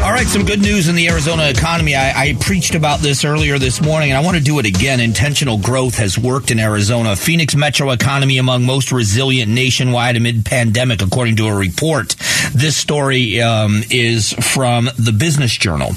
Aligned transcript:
All 0.00 0.14
right, 0.14 0.26
some 0.26 0.44
good 0.44 0.60
news 0.60 0.88
in 0.88 0.94
the 0.94 1.08
Arizona 1.08 1.48
economy. 1.48 1.94
I, 1.96 2.10
I, 2.10 2.36
preached 2.40 2.74
about 2.76 3.00
this 3.00 3.24
earlier 3.24 3.58
this 3.58 3.82
morning, 3.82 4.10
and 4.10 4.16
I 4.16 4.22
want 4.22 4.36
to 4.36 4.42
do 4.42 4.58
it 4.60 4.64
again. 4.64 5.00
Intentional 5.00 5.58
growth 5.58 5.96
has 5.98 6.16
worked 6.16 6.52
in 6.52 6.60
Arizona. 6.60 7.16
Phoenix 7.16 7.56
metro 7.56 7.90
economy 7.90 8.38
among 8.38 8.64
most 8.64 8.92
resilient 8.92 9.50
nationwide 9.50 10.16
amid 10.16 10.46
pandemic, 10.46 11.02
according 11.02 11.36
to 11.36 11.48
a 11.48 11.54
report. 11.54 12.14
This 12.54 12.76
story 12.76 13.42
um, 13.42 13.82
is 13.90 14.32
from 14.34 14.88
the 14.98 15.12
Business 15.12 15.54
Journal. 15.54 15.90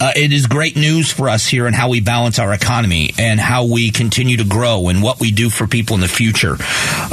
Uh, 0.00 0.12
it 0.16 0.32
is 0.32 0.46
great 0.46 0.74
news 0.74 1.12
for 1.12 1.28
us 1.28 1.46
here 1.46 1.66
and 1.66 1.76
how 1.76 1.90
we 1.90 2.00
balance 2.00 2.38
our 2.38 2.54
economy 2.54 3.12
and 3.18 3.38
how 3.38 3.66
we 3.66 3.90
continue 3.90 4.38
to 4.38 4.44
grow 4.44 4.88
and 4.88 5.02
what 5.02 5.20
we 5.20 5.30
do 5.30 5.50
for 5.50 5.66
people 5.66 5.94
in 5.94 6.00
the 6.00 6.08
future. 6.08 6.56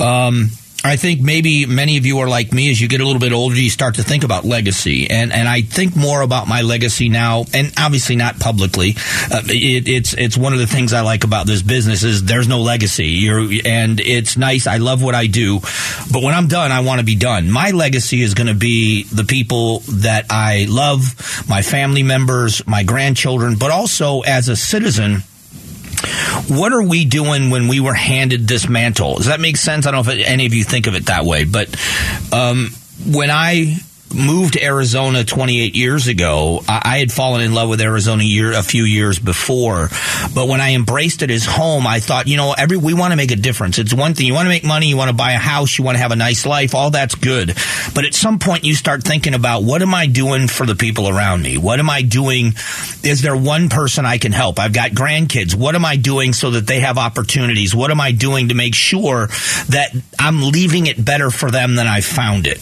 Um, 0.01 0.51
I 0.85 0.97
think 0.97 1.21
maybe 1.21 1.65
many 1.65 1.97
of 1.97 2.05
you 2.05 2.19
are 2.19 2.27
like 2.27 2.51
me 2.51 2.69
as 2.69 2.81
you 2.81 2.89
get 2.89 2.99
a 2.99 3.05
little 3.05 3.19
bit 3.19 3.31
older, 3.31 3.55
you 3.55 3.69
start 3.69 3.95
to 3.95 4.03
think 4.03 4.25
about 4.25 4.43
legacy. 4.43 5.09
And, 5.09 5.31
and 5.31 5.47
I 5.47 5.61
think 5.61 5.95
more 5.95 6.21
about 6.21 6.47
my 6.49 6.61
legacy 6.61 7.07
now, 7.07 7.45
and 7.53 7.71
obviously 7.77 8.17
not 8.17 8.37
publicly. 8.39 8.95
Uh, 9.31 9.41
it, 9.45 9.87
it's, 9.87 10.13
it's 10.13 10.37
one 10.37 10.51
of 10.51 10.59
the 10.59 10.67
things 10.67 10.91
I 10.91 10.99
like 10.99 11.23
about 11.23 11.47
this 11.47 11.61
business 11.61 12.03
is 12.03 12.25
there's 12.25 12.49
no 12.49 12.59
legacy. 12.59 13.07
You're, 13.07 13.47
and 13.65 13.99
it's 14.01 14.35
nice. 14.35 14.67
I 14.67 14.77
love 14.77 15.01
what 15.01 15.15
I 15.15 15.27
do. 15.27 15.61
But 16.11 16.21
when 16.21 16.33
I'm 16.33 16.47
done, 16.47 16.73
I 16.73 16.81
want 16.81 16.99
to 16.99 17.05
be 17.05 17.15
done. 17.15 17.49
My 17.49 17.71
legacy 17.71 18.21
is 18.21 18.33
going 18.33 18.47
to 18.47 18.53
be 18.53 19.03
the 19.03 19.23
people 19.23 19.79
that 19.79 20.25
I 20.29 20.65
love, 20.69 21.45
my 21.47 21.61
family 21.61 22.03
members, 22.03 22.65
my 22.67 22.83
grandchildren, 22.83 23.55
but 23.57 23.71
also 23.71 24.21
as 24.21 24.49
a 24.49 24.55
citizen, 24.57 25.23
what 26.47 26.73
are 26.73 26.83
we 26.83 27.05
doing 27.05 27.49
when 27.49 27.67
we 27.67 27.79
were 27.79 27.93
handed 27.93 28.47
this 28.47 28.67
mantle? 28.67 29.17
Does 29.17 29.27
that 29.27 29.39
make 29.39 29.57
sense? 29.57 29.85
I 29.85 29.91
don't 29.91 30.05
know 30.05 30.11
if 30.11 30.27
any 30.27 30.45
of 30.45 30.53
you 30.53 30.63
think 30.63 30.87
of 30.87 30.95
it 30.95 31.07
that 31.07 31.25
way, 31.25 31.43
but 31.45 31.69
um, 32.31 32.69
when 33.05 33.29
I 33.29 33.77
moved 34.13 34.53
to 34.53 34.63
Arizona 34.63 35.23
28 35.23 35.75
years 35.75 36.07
ago, 36.07 36.61
I, 36.67 36.97
had 36.99 37.11
fallen 37.11 37.41
in 37.41 37.53
love 37.53 37.69
with 37.69 37.81
Arizona 37.81 38.23
year, 38.23 38.53
a 38.53 38.63
few 38.63 38.83
years 38.83 39.19
before. 39.19 39.89
But 40.33 40.47
when 40.47 40.61
I 40.61 40.73
embraced 40.73 41.21
it 41.21 41.31
as 41.31 41.45
home, 41.45 41.87
I 41.87 41.99
thought, 41.99 42.27
you 42.27 42.37
know, 42.37 42.53
every 42.57 42.77
we 42.77 42.93
want 42.93 43.11
to 43.11 43.17
make 43.17 43.31
a 43.31 43.35
difference. 43.35 43.79
It's 43.79 43.93
one 43.93 44.13
thing 44.13 44.27
you 44.27 44.33
want 44.33 44.45
to 44.45 44.49
make 44.49 44.63
money, 44.63 44.87
you 44.87 44.97
want 44.97 45.09
to 45.09 45.15
buy 45.15 45.33
a 45.33 45.37
house, 45.37 45.77
you 45.77 45.83
want 45.83 45.95
to 45.95 46.01
have 46.01 46.11
a 46.11 46.15
nice 46.15 46.45
life, 46.45 46.75
all 46.75 46.91
that's 46.91 47.15
good. 47.15 47.55
But 47.95 48.05
at 48.05 48.13
some 48.13 48.39
point, 48.39 48.63
you 48.63 48.75
start 48.75 49.03
thinking 49.03 49.33
about 49.33 49.63
what 49.63 49.81
am 49.81 49.93
I 49.93 50.07
doing 50.07 50.47
for 50.47 50.65
the 50.65 50.75
people 50.75 51.09
around 51.09 51.41
me? 51.41 51.57
What 51.57 51.79
am 51.79 51.89
I 51.89 52.01
doing? 52.01 52.53
Is 53.03 53.21
there 53.21 53.35
one 53.35 53.69
person 53.69 54.05
I 54.05 54.17
can 54.17 54.31
help? 54.31 54.59
I've 54.59 54.73
got 54.73 54.91
grandkids. 54.91 55.55
What 55.55 55.75
am 55.75 55.85
I 55.85 55.95
doing 55.95 56.33
so 56.33 56.51
that 56.51 56.67
they 56.67 56.79
have 56.79 56.97
opportunities? 56.97 57.75
What 57.75 57.91
am 57.91 57.99
I 57.99 58.11
doing 58.11 58.49
to 58.49 58.55
make 58.55 58.75
sure 58.75 59.27
that 59.69 59.91
I'm 60.19 60.41
leaving 60.51 60.87
it 60.87 61.03
better 61.03 61.29
for 61.31 61.49
them 61.49 61.75
than 61.75 61.87
I 61.87 62.01
found 62.01 62.47
it? 62.47 62.61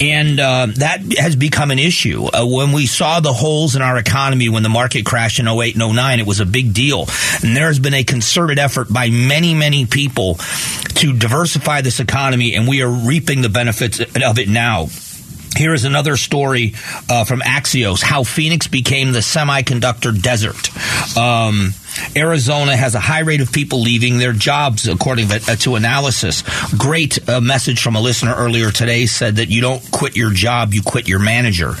And 0.00 0.38
uh, 0.38 0.66
that 0.76 0.91
that 0.98 1.18
has 1.18 1.36
become 1.36 1.70
an 1.70 1.78
issue. 1.78 2.24
Uh, 2.24 2.46
when 2.46 2.72
we 2.72 2.86
saw 2.86 3.20
the 3.20 3.32
holes 3.32 3.76
in 3.76 3.82
our 3.82 3.96
economy 3.98 4.48
when 4.48 4.62
the 4.62 4.68
market 4.68 5.04
crashed 5.04 5.38
in 5.38 5.48
08 5.48 5.76
and 5.76 5.94
09, 5.96 6.20
it 6.20 6.26
was 6.26 6.40
a 6.40 6.46
big 6.46 6.74
deal. 6.74 7.06
And 7.42 7.56
there 7.56 7.66
has 7.66 7.78
been 7.78 7.94
a 7.94 8.04
concerted 8.04 8.58
effort 8.58 8.92
by 8.92 9.10
many, 9.10 9.54
many 9.54 9.86
people 9.86 10.34
to 10.96 11.16
diversify 11.16 11.80
this 11.80 12.00
economy, 12.00 12.54
and 12.54 12.68
we 12.68 12.82
are 12.82 12.90
reaping 12.90 13.42
the 13.42 13.48
benefits 13.48 14.00
of 14.00 14.38
it 14.38 14.48
now. 14.48 14.86
Here 15.56 15.74
is 15.74 15.84
another 15.84 16.16
story 16.16 16.74
uh, 17.10 17.24
from 17.24 17.40
Axios 17.40 18.02
how 18.02 18.24
Phoenix 18.24 18.68
became 18.68 19.12
the 19.12 19.18
semiconductor 19.18 20.20
desert. 20.20 20.70
Um, 21.16 21.74
Arizona 22.16 22.76
has 22.76 22.94
a 22.94 23.00
high 23.00 23.20
rate 23.20 23.40
of 23.40 23.52
people 23.52 23.80
leaving 23.80 24.18
their 24.18 24.32
jobs, 24.32 24.88
according 24.88 25.28
to 25.28 25.74
analysis. 25.74 26.42
Great 26.76 27.28
uh, 27.28 27.40
message 27.40 27.82
from 27.82 27.96
a 27.96 28.00
listener 28.00 28.34
earlier 28.34 28.70
today 28.70 29.06
said 29.06 29.36
that 29.36 29.48
you 29.48 29.60
don't 29.60 29.82
quit 29.90 30.16
your 30.16 30.32
job, 30.32 30.74
you 30.74 30.82
quit 30.82 31.08
your 31.08 31.18
manager. 31.18 31.74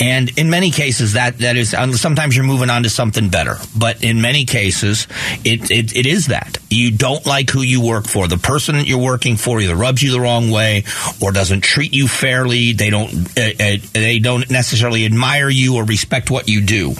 And 0.00 0.36
in 0.38 0.50
many 0.50 0.70
cases, 0.70 1.14
that, 1.14 1.38
that 1.38 1.56
is, 1.56 1.70
sometimes 1.70 2.36
you're 2.36 2.44
moving 2.44 2.70
on 2.70 2.84
to 2.84 2.90
something 2.90 3.28
better. 3.28 3.56
But 3.76 4.02
in 4.02 4.20
many 4.20 4.44
cases, 4.44 5.06
it, 5.44 5.70
it, 5.70 5.96
it 5.96 6.06
is 6.06 6.28
that. 6.28 6.58
You 6.70 6.90
don't 6.90 7.24
like 7.26 7.50
who 7.50 7.62
you 7.62 7.84
work 7.84 8.06
for. 8.06 8.28
The 8.28 8.38
person 8.38 8.76
that 8.76 8.86
you're 8.86 8.98
working 8.98 9.36
for 9.36 9.60
either 9.60 9.74
rubs 9.74 10.02
you 10.02 10.10
the 10.10 10.20
wrong 10.20 10.50
way 10.50 10.84
or 11.20 11.32
doesn't 11.32 11.62
treat 11.62 11.92
you 11.92 12.08
fairly. 12.08 12.72
They 12.72 12.90
don't, 12.90 13.12
uh, 13.38 13.50
uh, 13.60 13.76
they 13.92 14.18
don't 14.18 14.50
necessarily 14.50 15.04
admire 15.04 15.48
you 15.48 15.76
or 15.76 15.84
respect 15.84 16.30
what 16.30 16.48
you 16.48 16.62
do. 16.62 16.94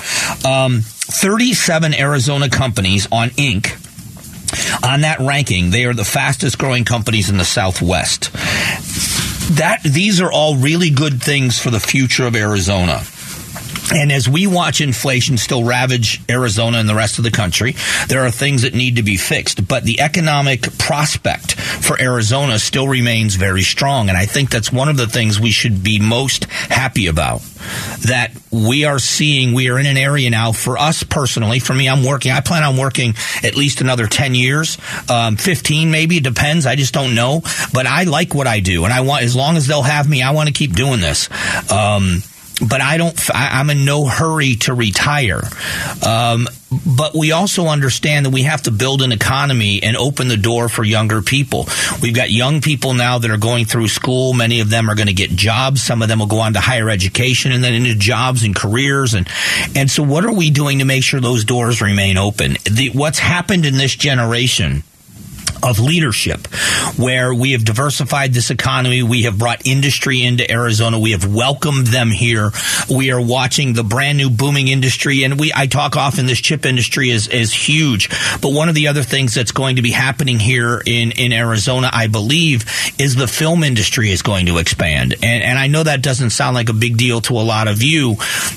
Um, 0.44 0.82
37 1.12 1.94
Arizona 1.94 2.48
companies 2.48 3.06
on 3.12 3.30
Inc. 3.30 3.78
On 4.84 5.02
that 5.02 5.20
ranking, 5.20 5.70
they 5.70 5.84
are 5.84 5.94
the 5.94 6.04
fastest 6.04 6.58
growing 6.58 6.84
companies 6.84 7.30
in 7.30 7.36
the 7.36 7.44
Southwest. 7.44 8.32
That 9.56 9.80
these 9.84 10.20
are 10.20 10.32
all 10.32 10.56
really 10.56 10.90
good 10.90 11.22
things 11.22 11.58
for 11.58 11.70
the 11.70 11.80
future 11.80 12.26
of 12.26 12.34
Arizona. 12.34 13.02
And 13.92 14.10
as 14.10 14.28
we 14.28 14.46
watch 14.46 14.80
inflation 14.80 15.36
still 15.36 15.64
ravage 15.64 16.20
Arizona 16.30 16.78
and 16.78 16.88
the 16.88 16.94
rest 16.94 17.18
of 17.18 17.24
the 17.24 17.30
country, 17.30 17.74
there 18.08 18.24
are 18.24 18.30
things 18.30 18.62
that 18.62 18.74
need 18.74 18.96
to 18.96 19.02
be 19.02 19.16
fixed. 19.16 19.68
But 19.68 19.84
the 19.84 20.00
economic 20.00 20.78
prospect 20.78 21.52
for 21.54 22.00
Arizona 22.00 22.58
still 22.58 22.88
remains 22.88 23.34
very 23.34 23.62
strong. 23.62 24.08
And 24.08 24.16
I 24.16 24.26
think 24.26 24.50
that's 24.50 24.72
one 24.72 24.88
of 24.88 24.96
the 24.96 25.06
things 25.06 25.38
we 25.38 25.50
should 25.50 25.82
be 25.82 25.98
most 25.98 26.44
happy 26.44 27.06
about. 27.06 27.42
That 28.06 28.32
we 28.50 28.84
are 28.84 28.98
seeing, 28.98 29.52
we 29.52 29.70
are 29.70 29.78
in 29.78 29.86
an 29.86 29.96
area 29.96 30.30
now 30.30 30.52
for 30.52 30.78
us 30.78 31.02
personally. 31.04 31.60
For 31.60 31.74
me, 31.74 31.88
I'm 31.88 32.04
working, 32.04 32.32
I 32.32 32.40
plan 32.40 32.64
on 32.64 32.76
working 32.76 33.14
at 33.44 33.56
least 33.56 33.80
another 33.80 34.06
10 34.06 34.34
years, 34.34 34.78
um, 35.08 35.36
15 35.36 35.90
maybe, 35.90 36.16
it 36.16 36.24
depends. 36.24 36.66
I 36.66 36.76
just 36.76 36.92
don't 36.92 37.14
know. 37.14 37.42
But 37.72 37.86
I 37.86 38.04
like 38.04 38.34
what 38.34 38.46
I 38.46 38.60
do. 38.60 38.84
And 38.84 38.92
I 38.92 39.02
want, 39.02 39.22
as 39.22 39.36
long 39.36 39.56
as 39.56 39.66
they'll 39.66 39.82
have 39.82 40.08
me, 40.08 40.22
I 40.22 40.32
want 40.32 40.48
to 40.48 40.52
keep 40.52 40.74
doing 40.74 41.00
this. 41.00 41.28
Um, 41.70 42.22
but 42.68 42.80
I 42.80 42.96
don't. 42.96 43.18
I, 43.34 43.60
am 43.60 43.70
in 43.70 43.84
no 43.84 44.06
hurry 44.06 44.56
to 44.56 44.74
retire. 44.74 45.42
Um, 46.06 46.48
but 46.96 47.14
we 47.14 47.32
also 47.32 47.66
understand 47.66 48.26
that 48.26 48.30
we 48.30 48.42
have 48.42 48.62
to 48.62 48.70
build 48.70 49.02
an 49.02 49.12
economy 49.12 49.82
and 49.82 49.96
open 49.96 50.28
the 50.28 50.36
door 50.36 50.68
for 50.68 50.84
younger 50.84 51.20
people. 51.20 51.66
We've 52.00 52.14
got 52.14 52.30
young 52.30 52.60
people 52.60 52.94
now 52.94 53.18
that 53.18 53.30
are 53.30 53.36
going 53.36 53.66
through 53.66 53.88
school. 53.88 54.32
Many 54.32 54.60
of 54.60 54.70
them 54.70 54.88
are 54.88 54.94
going 54.94 55.08
to 55.08 55.12
get 55.12 55.30
jobs. 55.30 55.82
Some 55.82 56.02
of 56.02 56.08
them 56.08 56.20
will 56.20 56.26
go 56.26 56.40
on 56.40 56.54
to 56.54 56.60
higher 56.60 56.88
education 56.88 57.52
and 57.52 57.62
then 57.62 57.74
into 57.74 57.94
jobs 57.94 58.44
and 58.44 58.56
careers. 58.56 59.14
And, 59.14 59.28
and 59.74 59.90
so 59.90 60.02
what 60.02 60.24
are 60.24 60.32
we 60.32 60.50
doing 60.50 60.78
to 60.78 60.84
make 60.84 61.04
sure 61.04 61.20
those 61.20 61.44
doors 61.44 61.82
remain 61.82 62.16
open? 62.16 62.56
The, 62.64 62.90
what's 62.94 63.18
happened 63.18 63.66
in 63.66 63.76
this 63.76 63.94
generation 63.94 64.82
of 65.62 65.78
leadership 65.78 66.46
where 66.96 67.32
we 67.34 67.52
have 67.52 67.64
diversified 67.64 68.32
this 68.32 68.50
economy. 68.50 69.02
We 69.02 69.22
have 69.22 69.38
brought 69.38 69.66
industry 69.66 70.22
into 70.22 70.50
Arizona. 70.50 70.98
We 70.98 71.12
have 71.12 71.32
welcomed 71.32 71.88
them 71.88 72.10
here. 72.10 72.50
We 72.90 73.12
are 73.12 73.20
watching 73.20 73.72
the 73.72 73.84
brand 73.84 74.18
new 74.18 74.30
booming 74.30 74.68
industry. 74.68 75.24
And 75.24 75.38
we, 75.38 75.52
I 75.54 75.66
talk 75.66 75.96
often 75.96 76.26
this 76.26 76.40
chip 76.40 76.66
industry 76.66 77.10
is, 77.10 77.28
is 77.28 77.52
huge. 77.52 78.08
But 78.40 78.52
one 78.52 78.68
of 78.68 78.74
the 78.74 78.88
other 78.88 79.02
things 79.02 79.34
that's 79.34 79.52
going 79.52 79.76
to 79.76 79.82
be 79.82 79.90
happening 79.90 80.38
here 80.38 80.82
in, 80.84 81.12
in 81.12 81.32
Arizona, 81.32 81.90
I 81.92 82.06
believe, 82.06 82.64
is 82.98 83.14
the 83.14 83.28
film 83.28 83.64
industry 83.64 84.10
is 84.10 84.22
going 84.22 84.46
to 84.46 84.58
expand. 84.58 85.14
And, 85.22 85.42
and 85.42 85.58
I 85.58 85.66
know 85.66 85.82
that 85.82 86.02
doesn't 86.02 86.30
sound 86.30 86.54
like 86.54 86.68
a 86.68 86.74
big 86.74 86.96
deal 86.96 87.20
to 87.22 87.34
a 87.34 87.42
lot 87.42 87.68
of 87.68 87.82
you, 87.82 88.16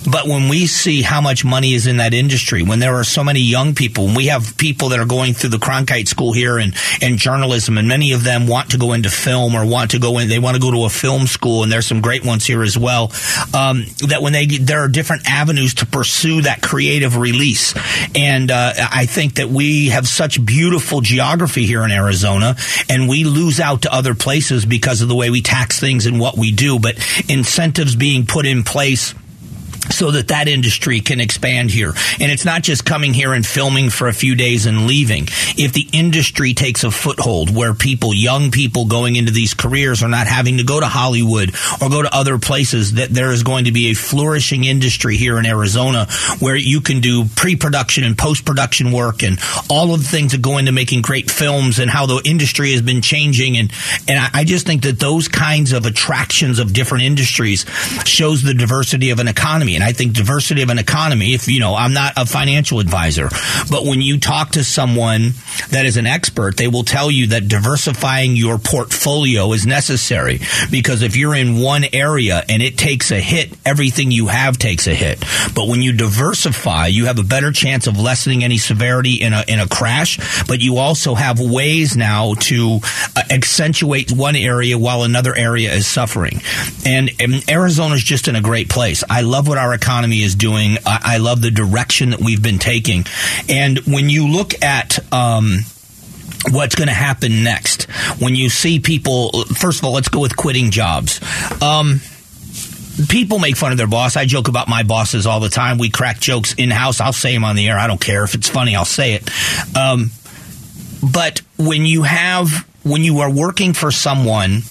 but 0.10 0.28
when 0.28 0.50
we 0.50 0.68
see 0.68 1.02
how 1.02 1.22
much 1.22 1.46
money 1.46 1.74
is 1.74 1.88
in 1.88 1.98
that 1.98 2.14
industry, 2.14 2.64
when 2.64 2.80
there 2.80 2.96
are 2.96 3.04
so 3.04 3.24
many 3.24 3.40
young 3.40 3.76
people, 3.76 4.08
and 4.08 4.16
we 4.16 4.28
have 4.28 4.58
people 4.58 4.90
that 4.90 5.00
are 5.00 5.06
going 5.06 5.34
through 5.34 5.52
the 5.52 5.58
Cronkite 5.58 6.08
School 6.08 6.34
here 6.34 6.58
and 6.58 6.74
and 7.02 7.18
journalism, 7.18 7.78
and 7.78 7.88
many 7.88 8.14
of 8.14 8.24
them 8.24 8.48
want 8.48 8.72
to 8.72 8.78
go 8.78 8.94
into 8.94 9.10
film 9.10 9.56
or 9.56 9.66
want 9.66 9.92
to 9.92 10.00
go 10.00 10.18
in. 10.18 10.30
They 10.30 10.40
want 10.40 10.56
to 10.56 10.62
go 10.62 10.72
to 10.72 10.86
a 10.86 10.90
film 10.90 11.28
school, 11.28 11.64
and 11.64 11.72
there's 11.72 11.86
some 11.86 12.02
great 12.02 12.26
ones 12.26 12.46
here 12.46 12.64
as 12.64 12.78
well. 12.78 13.12
Um, 13.54 13.86
that 14.08 14.20
when 14.22 14.34
they 14.34 14.46
there 14.46 14.80
are 14.80 14.88
different 14.88 15.30
avenues 15.30 15.76
to 15.76 15.86
pursue 15.86 16.42
that 16.42 16.62
creative 16.62 17.18
release, 17.18 17.74
and 18.16 18.52
uh, 18.52 18.74
I 18.78 19.06
think 19.06 19.36
that 19.36 19.50
we 19.50 19.90
have 19.90 20.08
such 20.08 20.44
beautiful 20.46 21.02
geography 21.02 21.66
here 21.66 21.84
in 21.84 21.92
Arizona, 21.92 22.56
and 22.90 23.10
we 23.10 23.24
lose 23.24 23.60
out 23.60 23.84
to 23.84 23.94
other 23.94 24.16
places 24.16 24.66
because 24.66 25.02
of 25.02 25.08
the 25.08 25.16
way 25.16 25.30
we 25.30 25.42
tax 25.42 25.80
things 25.80 26.06
and 26.06 26.20
what 26.20 26.38
we 26.38 26.52
do. 26.52 26.80
But 26.80 26.96
incentives 27.30 27.96
being 27.96 28.26
put 28.26 28.46
in 28.46 28.64
place 28.64 29.14
so 29.92 30.12
that 30.12 30.30
that 30.30 30.48
industry 30.48 31.00
can 31.00 31.20
expand 31.20 31.72
here. 31.72 31.94
And 32.20 32.32
it's 32.32 32.46
not 32.46 32.64
just 32.64 32.86
coming 32.86 33.14
here 33.14 33.34
and 33.34 33.46
filming 33.46 33.90
for 33.90 34.08
a 34.08 34.14
few 34.14 34.36
days 34.36 34.66
and 34.66 34.88
leaving. 34.88 35.28
If 35.58 35.74
the 35.74 35.88
industry 35.94 36.54
takes 36.54 36.84
a 36.84 36.92
foothold 36.92 37.56
where 37.56 37.74
people, 37.74 38.14
young 38.14 38.52
people 38.52 38.86
going 38.86 39.16
into 39.16 39.32
these 39.32 39.54
careers 39.54 40.04
are 40.04 40.10
not 40.10 40.28
having 40.28 40.58
to 40.58 40.64
go 40.64 40.80
to 40.80 40.88
Hollywood 40.88 41.54
or 41.82 41.90
go 41.90 42.02
to 42.02 42.16
other 42.16 42.38
places, 42.38 42.94
that 42.94 43.10
there 43.10 43.32
is 43.32 43.44
going 43.44 43.66
to 43.66 43.72
be 43.72 43.92
a 43.92 43.94
flourishing 43.94 44.64
industry 44.64 45.18
here 45.18 45.38
in 45.38 45.46
Arizona 45.46 46.08
where 46.40 46.56
you 46.56 46.82
can 46.82 47.02
do 47.02 47.26
pre-production 47.36 48.04
and 48.04 48.18
post-production 48.18 48.92
work 48.92 49.24
and 49.24 49.40
all 49.70 49.94
of 49.94 50.00
the 50.02 50.08
things 50.08 50.32
that 50.32 50.42
go 50.42 50.58
into 50.58 50.72
making 50.72 51.02
great 51.02 51.30
films 51.30 51.80
and 51.80 51.90
how 51.90 52.06
the 52.06 52.22
industry 52.26 52.72
has 52.72 52.82
been 52.82 53.02
changing. 53.02 53.58
And, 53.58 53.72
and 54.08 54.20
I, 54.20 54.30
I 54.34 54.44
just 54.44 54.66
think 54.66 54.84
that 54.84 55.00
those 55.00 55.28
kinds 55.28 55.74
of 55.74 55.86
attractions 55.86 56.60
of 56.60 56.74
different 56.74 57.04
industries 57.04 57.66
shows 58.06 58.42
the 58.42 58.54
diversity 58.54 59.12
of 59.12 59.20
an 59.20 59.28
economy. 59.28 59.75
And 59.76 59.84
I 59.84 59.92
think 59.92 60.14
diversity 60.14 60.62
of 60.62 60.70
an 60.70 60.80
economy, 60.80 61.34
if 61.34 61.48
you 61.48 61.60
know, 61.60 61.76
I'm 61.76 61.94
not 61.94 62.14
a 62.18 62.26
financial 62.26 62.80
advisor, 62.80 63.30
but 63.70 63.86
when 63.86 64.02
you 64.02 64.20
talk 64.20 64.52
to 64.52 64.64
someone 64.64 65.34
that 65.72 65.86
is 65.86 65.98
an 65.98 66.06
expert, 66.06 66.58
they 66.58 66.68
will 66.68 66.84
tell 66.84 67.12
you 67.12 67.28
that 67.28 67.48
diversifying 67.48 68.36
your 68.36 68.58
portfolio 68.58 69.52
is 69.54 69.66
necessary 69.66 70.40
because 70.72 71.02
if 71.02 71.16
you're 71.16 71.36
in 71.36 71.60
one 71.60 71.86
area 71.94 72.44
and 72.50 72.62
it 72.62 72.78
takes 72.78 73.12
a 73.12 73.20
hit, 73.20 73.54
everything 73.66 74.12
you 74.12 74.28
have 74.28 74.58
takes 74.58 74.88
a 74.88 74.94
hit. 74.94 75.20
But 75.54 75.68
when 75.68 75.82
you 75.82 75.94
diversify, 75.94 76.88
you 76.88 77.06
have 77.06 77.20
a 77.20 77.24
better 77.24 77.52
chance 77.52 77.88
of 77.88 78.00
lessening 78.00 78.44
any 78.44 78.58
severity 78.58 79.16
in 79.22 79.34
a 79.34 79.44
in 79.48 79.60
a 79.60 79.68
crash, 79.68 80.20
but 80.48 80.60
you 80.60 80.78
also 80.78 81.16
have 81.16 81.40
ways 81.40 81.96
now 81.96 82.34
to 82.36 82.80
uh, 83.16 83.22
accentuate 83.30 84.12
one 84.12 84.36
area 84.36 84.78
while 84.78 85.04
another 85.04 85.36
area 85.36 85.74
is 85.74 85.88
suffering. 85.88 86.42
And, 86.86 87.12
and 87.20 87.50
Arizona 87.50 87.96
is 87.96 88.04
just 88.04 88.28
in 88.28 88.36
a 88.36 88.42
great 88.42 88.70
place. 88.70 89.04
I 89.10 89.22
love 89.22 89.48
what 89.48 89.58
our 89.58 89.65
economy 89.74 90.22
is 90.22 90.36
doing. 90.36 90.78
I, 90.86 91.16
I 91.16 91.18
love 91.18 91.42
the 91.42 91.52
direction 91.52 92.12
that 92.12 92.20
we've 92.20 92.42
been 92.42 92.60
taking. 92.60 93.06
And 93.50 93.80
when 93.80 94.10
you 94.10 94.28
look 94.28 94.62
at 94.64 95.00
um, 95.14 95.60
what's 96.52 96.76
going 96.76 96.88
to 96.88 96.94
happen 96.94 97.44
next, 97.44 97.84
when 98.20 98.36
you 98.36 98.50
see 98.50 98.80
people, 98.80 99.44
first 99.46 99.80
of 99.80 99.86
all, 99.86 99.94
let's 99.94 100.10
go 100.10 100.20
with 100.20 100.36
quitting 100.36 100.72
jobs. 100.72 101.20
Um, 101.62 102.02
people 103.10 103.40
make 103.40 103.56
fun 103.56 103.72
of 103.72 103.78
their 103.78 103.88
boss. 103.88 104.16
I 104.16 104.26
joke 104.26 104.48
about 104.48 104.68
my 104.68 104.84
bosses 104.84 105.26
all 105.26 105.40
the 105.40 105.50
time. 105.50 105.78
We 105.78 105.90
crack 105.90 106.20
jokes 106.20 106.54
in 106.54 106.70
house. 106.70 107.02
I'll 107.02 107.14
say 107.14 107.34
them 107.34 107.44
on 107.44 107.56
the 107.56 107.68
air. 107.68 107.78
I 107.78 107.88
don't 107.88 108.02
care 108.02 108.24
if 108.24 108.36
it's 108.36 108.50
funny. 108.50 108.76
I'll 108.76 108.86
say 108.86 109.14
it. 109.14 109.30
Um, 109.78 110.12
but 111.02 111.42
when 111.58 111.86
you 111.86 112.04
have 112.04 112.66
when 112.84 113.04
you 113.04 113.20
are 113.20 113.32
working 113.32 113.74
for 113.74 113.92
someone 113.92 114.62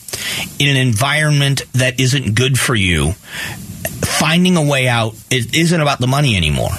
in 0.58 0.68
an 0.68 0.76
environment 0.76 1.62
that 1.72 1.98
isn't 1.98 2.34
good 2.34 2.58
for 2.58 2.74
you, 2.74 3.14
finding 4.04 4.56
a 4.56 4.62
way 4.62 4.88
out 4.88 5.14
it 5.30 5.54
isn't 5.54 5.80
about 5.80 6.00
the 6.00 6.06
money 6.06 6.36
anymore. 6.36 6.72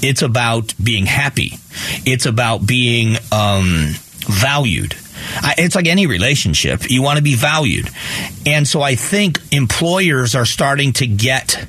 It's 0.00 0.22
about 0.22 0.74
being 0.82 1.06
happy. 1.06 1.58
It's 2.06 2.26
about 2.26 2.66
being 2.66 3.16
um, 3.32 3.94
valued. 4.26 4.94
It's 5.58 5.74
like 5.74 5.86
any 5.86 6.06
relationship. 6.06 6.88
You 6.88 7.02
want 7.02 7.16
to 7.16 7.22
be 7.22 7.34
valued. 7.34 7.90
And 8.46 8.66
so 8.66 8.80
I 8.80 8.94
think 8.94 9.40
employers 9.50 10.34
are 10.34 10.44
starting 10.44 10.92
to 10.94 11.06
get 11.06 11.66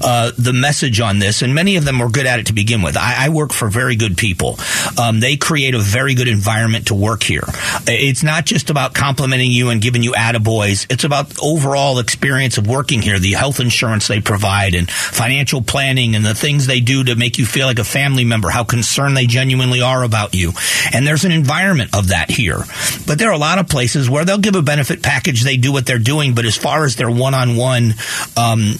uh, 0.00 0.32
the 0.38 0.52
message 0.52 1.00
on 1.00 1.18
this, 1.18 1.42
and 1.42 1.54
many 1.54 1.76
of 1.76 1.84
them 1.84 1.98
were 1.98 2.08
good 2.08 2.26
at 2.26 2.40
it 2.40 2.46
to 2.46 2.52
begin 2.52 2.82
with. 2.82 2.96
I, 2.96 3.26
I 3.26 3.28
work 3.30 3.52
for 3.52 3.68
very 3.68 3.96
good 3.96 4.16
people. 4.16 4.58
Um, 5.00 5.20
they 5.20 5.36
create 5.36 5.74
a 5.74 5.78
very 5.78 6.14
good 6.14 6.28
environment 6.28 6.88
to 6.88 6.94
work 6.94 7.22
here. 7.22 7.44
It's 7.86 8.22
not 8.22 8.44
just 8.44 8.70
about 8.70 8.94
complimenting 8.94 9.50
you 9.50 9.70
and 9.70 9.80
giving 9.80 10.02
you 10.02 10.12
attaboys. 10.12 10.86
It's 10.90 11.04
about 11.04 11.32
overall 11.42 11.98
experience 11.98 12.58
of 12.58 12.66
working 12.66 13.02
here, 13.02 13.18
the 13.18 13.32
health 13.32 13.60
insurance 13.60 14.08
they 14.08 14.20
provide, 14.20 14.74
and 14.74 14.90
financial 14.90 15.62
planning, 15.62 16.14
and 16.14 16.24
the 16.24 16.34
things 16.34 16.66
they 16.66 16.80
do 16.80 17.04
to 17.04 17.14
make 17.14 17.38
you 17.38 17.46
feel 17.46 17.66
like 17.66 17.78
a 17.78 17.84
family 17.84 18.24
member, 18.24 18.50
how 18.50 18.64
concerned 18.64 19.16
they 19.16 19.26
genuinely 19.26 19.80
are 19.80 20.02
about 20.04 20.34
you. 20.34 20.52
And 20.92 21.06
there's 21.06 21.24
an 21.24 21.32
environment 21.32 21.96
of 21.96 22.08
that 22.08 22.30
here. 22.30 22.58
But 23.06 23.18
there 23.18 23.30
are 23.30 23.34
a 23.34 23.38
lot 23.38 23.58
of 23.58 23.68
places 23.68 24.08
where 24.08 24.24
they'll 24.24 24.38
give 24.38 24.56
a 24.56 24.62
benefit 24.62 25.02
package, 25.02 25.42
they 25.42 25.56
do 25.56 25.72
what 25.72 25.86
they're 25.86 25.98
doing, 25.98 26.34
but 26.34 26.44
as 26.44 26.56
far 26.56 26.84
as 26.84 26.96
their 26.96 27.10
one 27.10 27.34
on 27.34 27.56
one, 27.56 27.94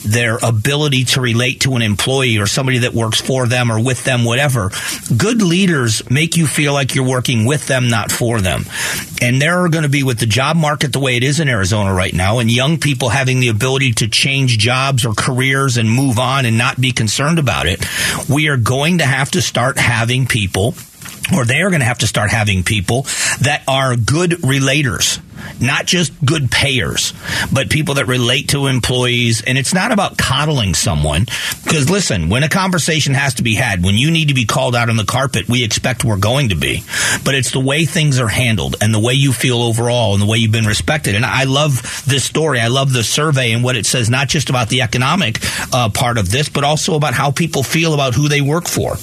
their 0.05 0.39
ability 0.43 1.05
to 1.15 1.21
relate 1.21 1.61
to 1.63 1.75
an 1.77 1.83
employee 1.83 2.39
or 2.39 2.47
somebody 2.47 2.79
that 2.79 2.95
works 2.95 3.21
for 3.21 3.47
them 3.47 3.71
or 3.71 3.83
with 3.83 4.05
them, 4.05 4.25
whatever. 4.25 4.71
Good 5.17 5.43
leaders 5.43 6.09
make 6.11 6.37
you 6.37 6.47
feel 6.47 6.73
like 6.73 6.95
you're 6.95 7.09
working 7.09 7.45
with 7.45 7.67
them, 7.67 7.89
not 7.89 8.11
for 8.11 8.41
them. 8.41 8.65
And 9.21 9.41
there 9.41 9.59
are 9.65 9.69
going 9.69 9.83
to 9.83 9.89
be 9.89 10.03
with 10.03 10.19
the 10.19 10.27
job 10.27 10.57
market 10.57 10.93
the 10.93 11.01
way 11.01 11.17
it 11.17 11.25
is 11.25 11.41
in 11.41 11.49
Arizona 11.49 11.93
right 11.93 12.15
now 12.15 12.39
and 12.39 12.51
young 12.51 12.79
people 12.79 13.09
having 13.09 13.41
the 13.41 13.49
ability 13.49 13.93
to 13.93 14.09
change 14.09 14.59
jobs 14.59 15.05
or 15.05 15.13
careers 15.15 15.77
and 15.77 15.91
move 15.91 16.19
on 16.19 16.47
and 16.47 16.59
not 16.59 16.81
be 16.81 16.93
concerned 16.93 17.39
about 17.39 17.67
it. 17.67 17.85
We 18.29 18.49
are 18.49 18.57
going 18.57 18.99
to 18.99 19.07
have 19.07 19.31
to 19.33 19.43
start 19.43 19.79
having 19.79 20.27
people 20.27 20.75
or 21.35 21.45
they 21.45 21.61
are 21.61 21.71
going 21.71 21.81
to 21.81 21.87
have 21.87 21.99
to 21.99 22.07
start 22.07 22.31
having 22.31 22.63
people 22.63 23.03
that 23.41 23.63
are 23.69 23.97
good 23.97 24.31
relators 24.31 25.21
not 25.61 25.87
just 25.87 26.13
good 26.25 26.51
payers, 26.51 27.13
but 27.53 27.71
people 27.71 27.95
that 27.95 28.07
relate 28.07 28.51
to 28.51 28.67
employees. 28.67 29.43
And 29.43 29.59
it's 29.59 29.75
not 29.75 29.93
about 29.93 30.19
coddling 30.19 30.75
someone. 30.75 31.27
Because 31.65 31.91
listen, 31.91 32.29
when 32.29 32.43
a 32.43 32.49
conversation 32.49 33.15
has 33.15 33.35
to 33.35 33.43
be 33.43 33.55
had, 33.55 33.85
when 33.85 33.95
you 33.95 34.11
need 34.11 34.29
to 34.29 34.35
be 34.35 34.45
called 34.45 34.75
out 34.75 34.91
on 34.91 34.97
the 34.97 35.05
carpet, 35.05 35.49
we 35.49 35.65
expect 35.65 36.05
we're 36.05 36.17
going 36.17 36.51
to 36.51 36.57
be. 36.57 36.83
But 37.25 37.35
it's 37.35 37.53
the 37.53 37.61
way 37.61 37.85
things 37.85 38.21
are 38.21 38.29
handled 38.29 38.77
and 38.81 38.95
the 38.95 39.01
way 39.01 39.15
you 39.15 39.33
feel 39.33 39.63
overall 39.63 40.15
and 40.15 40.23
the 40.23 40.27
way 40.27 40.39
you've 40.39 40.53
been 40.53 40.67
respected. 40.67 41.15
And 41.15 41.25
I 41.25 41.45
love 41.45 42.03
this 42.07 42.25
story. 42.25 42.61
I 42.61 42.69
love 42.69 42.93
the 42.93 43.03
survey 43.03 43.53
and 43.53 43.63
what 43.65 43.77
it 43.77 43.87
says, 43.87 44.09
not 44.11 44.29
just 44.29 44.51
about 44.51 44.69
the 44.69 44.83
economic 44.83 45.39
uh, 45.73 45.91
part 45.91 46.19
of 46.19 46.31
this, 46.31 46.49
but 46.49 46.65
also 46.65 46.95
about 46.95 47.15
how 47.15 47.31
people 47.31 47.63
feel 47.63 47.95
about 47.95 48.15
who 48.15 48.29
they 48.29 48.41
work 48.41 48.69
for. 48.69 48.97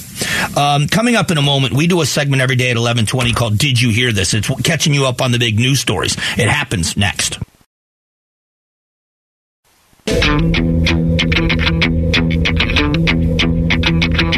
Um, 0.56 0.86
coming 0.88 1.16
up 1.16 1.30
in 1.30 1.38
a 1.38 1.42
moment, 1.42 1.74
we 1.74 1.86
do 1.86 2.00
a 2.00 2.06
segment 2.06 2.42
every 2.42 2.56
day 2.56 2.70
at 2.70 2.76
1120 2.76 3.32
called 3.32 3.58
Did 3.58 3.80
You 3.80 3.90
Hear 3.90 4.12
This? 4.12 4.34
It's 4.34 4.48
catching 4.62 4.94
you 4.94 5.06
up 5.06 5.20
on 5.20 5.32
the 5.32 5.38
big 5.38 5.58
news 5.58 5.80
stories. 5.80 6.16
It 6.36 6.48
happens 6.48 6.96
next. 6.96 7.38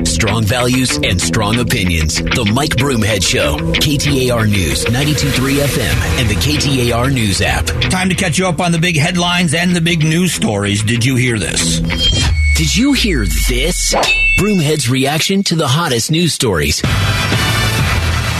Strong 0.05 0.45
values 0.45 0.99
and 1.03 1.21
strong 1.21 1.59
opinions. 1.61 2.17
The 2.17 2.51
Mike 2.55 2.77
Broomhead 2.77 3.23
Show. 3.25 3.57
KTAR 3.57 4.49
News, 4.49 4.85
92.3 4.87 5.61
FM, 5.61 6.21
and 6.21 6.29
the 6.29 6.35
KTAR 6.35 7.13
News 7.13 7.41
app. 7.41 7.67
Time 7.91 8.09
to 8.09 8.15
catch 8.15 8.39
you 8.39 8.47
up 8.47 8.61
on 8.61 8.73
the 8.73 8.79
big 8.79 8.97
headlines 8.97 9.55
and 9.55 9.75
the 9.75 9.81
big 9.81 10.03
news 10.05 10.33
stories. 10.33 10.83
Did 10.83 11.05
you 11.05 11.17
hear 11.17 11.39
this? 11.39 11.81
Did 12.57 12.75
you 12.75 12.93
hear 12.93 13.25
this? 13.25 13.95
Broomhead's 14.39 14.89
reaction 14.91 15.43
to 15.45 15.55
the 15.55 15.69
hottest 15.69 16.11
news 16.11 16.35
stories. 16.35 16.83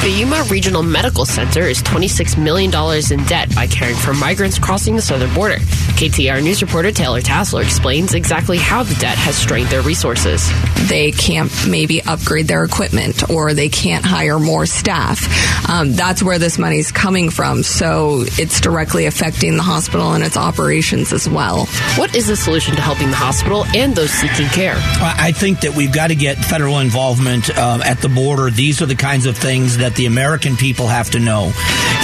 The 0.01 0.11
Yuma 0.11 0.45
Regional 0.49 0.85
Medical 0.85 1.27
Center 1.27 1.63
is 1.63 1.83
$26 1.83 2.41
million 2.41 2.71
in 3.11 3.27
debt 3.27 3.53
by 3.55 3.67
caring 3.67 3.97
for 3.97 4.15
migrants 4.15 4.57
crossing 4.57 4.95
the 4.95 5.03
southern 5.03 5.35
border. 5.35 5.59
KTAR 5.99 6.41
News 6.45 6.63
reporter 6.63 6.93
Taylor 6.93 7.21
Tassler 7.21 7.61
explains 7.61 8.15
exactly 8.15 8.57
how 8.57 8.85
the 8.85 8.95
debt 9.01 9.19
has 9.19 9.37
strained 9.37 9.69
their 9.69 9.83
resources. 9.83 10.49
They 10.89 11.11
can't 11.11 11.51
maybe 11.69 12.01
upgrade 12.03 12.47
their 12.47 12.63
equipment 12.63 13.29
or 13.29 13.53
they 13.53 13.69
can't 13.69 14.05
hire 14.05 14.39
more 14.39 14.65
staff. 14.65 15.27
Um, 15.69 15.95
that's 15.95 16.23
where 16.23 16.39
this 16.39 16.57
money's 16.57 16.93
coming 16.93 17.31
from. 17.31 17.65
So 17.65 18.23
it's 18.39 18.61
directly 18.61 19.07
affecting 19.07 19.57
the 19.57 19.65
hospital 19.65 20.13
and 20.13 20.23
its 20.23 20.37
operations 20.37 21.13
as 21.13 21.29
well. 21.29 21.67
What 21.97 22.15
is 22.15 22.29
the 22.29 22.37
solution 22.37 22.77
to 22.77 22.81
helping 22.81 23.11
the 23.11 23.17
hospital 23.17 23.65
and 23.75 23.97
those 23.97 24.13
seeking 24.13 24.47
care? 24.51 24.77
I 25.01 25.33
think 25.33 25.63
that 25.63 25.75
we've 25.75 25.93
got 25.93 26.09
to 26.09 26.15
get 26.15 26.39
federal 26.39 26.79
involvement 26.79 27.51
um, 27.59 27.83
at 27.83 27.99
the 27.99 28.09
border. 28.09 28.51
These 28.51 28.81
are 28.83 28.87
the 28.87 28.95
kinds 28.95 29.27
of 29.27 29.37
things 29.37 29.79
that 29.79 29.97
the 29.97 30.07
American 30.07 30.57
people 30.57 30.87
have 30.87 31.11
to 31.11 31.19
know. 31.19 31.47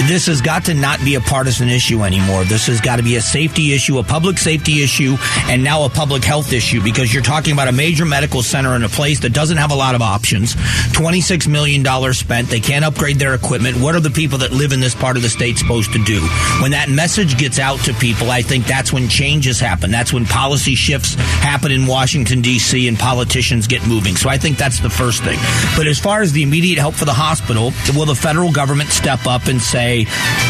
This 0.07 0.25
has 0.27 0.41
got 0.41 0.65
to 0.65 0.73
not 0.73 0.99
be 0.99 1.15
a 1.15 1.21
partisan 1.21 1.69
issue 1.69 2.03
anymore. 2.03 2.43
This 2.43 2.67
has 2.67 2.81
got 2.81 2.97
to 2.97 3.03
be 3.03 3.15
a 3.15 3.21
safety 3.21 3.73
issue, 3.73 3.84
a 3.93 4.03
public 4.03 4.37
safety 4.37 4.83
issue, 4.83 5.17
and 5.47 5.63
now 5.63 5.85
a 5.85 5.89
public 5.89 6.23
health 6.23 6.51
issue 6.53 6.83
because 6.83 7.13
you're 7.13 7.23
talking 7.23 7.53
about 7.53 7.67
a 7.67 7.71
major 7.71 8.05
medical 8.05 8.41
center 8.41 8.75
in 8.75 8.83
a 8.83 8.89
place 8.89 9.19
that 9.21 9.33
doesn't 9.33 9.57
have 9.57 9.71
a 9.71 9.75
lot 9.75 9.95
of 9.95 10.01
options. 10.01 10.55
$26 10.55 11.47
million 11.47 11.85
spent. 12.13 12.49
They 12.49 12.59
can't 12.59 12.85
upgrade 12.85 13.17
their 13.17 13.33
equipment. 13.33 13.77
What 13.77 13.95
are 13.95 13.99
the 13.99 14.09
people 14.09 14.39
that 14.39 14.51
live 14.51 14.71
in 14.71 14.79
this 14.79 14.95
part 14.95 15.17
of 15.17 15.23
the 15.23 15.29
state 15.29 15.57
supposed 15.57 15.93
to 15.93 16.03
do? 16.03 16.21
When 16.61 16.71
that 16.71 16.89
message 16.89 17.37
gets 17.37 17.59
out 17.59 17.79
to 17.81 17.93
people, 17.93 18.31
I 18.31 18.41
think 18.41 18.65
that's 18.65 18.93
when 18.93 19.07
changes 19.09 19.59
happen. 19.59 19.91
That's 19.91 20.13
when 20.13 20.25
policy 20.25 20.75
shifts 20.75 21.15
happen 21.15 21.71
in 21.71 21.85
Washington, 21.85 22.41
D.C., 22.41 22.87
and 22.87 22.97
politicians 22.97 23.67
get 23.67 23.85
moving. 23.87 24.15
So 24.15 24.29
I 24.29 24.37
think 24.37 24.57
that's 24.57 24.79
the 24.79 24.89
first 24.89 25.23
thing. 25.23 25.39
But 25.75 25.87
as 25.87 25.99
far 25.99 26.21
as 26.21 26.31
the 26.31 26.43
immediate 26.43 26.79
help 26.79 26.95
for 26.95 27.05
the 27.05 27.13
hospital, 27.13 27.71
will 27.95 28.05
the 28.05 28.15
federal 28.15 28.51
government 28.51 28.89
step 28.89 29.25
up 29.27 29.47
and 29.47 29.61
say, 29.61 30.05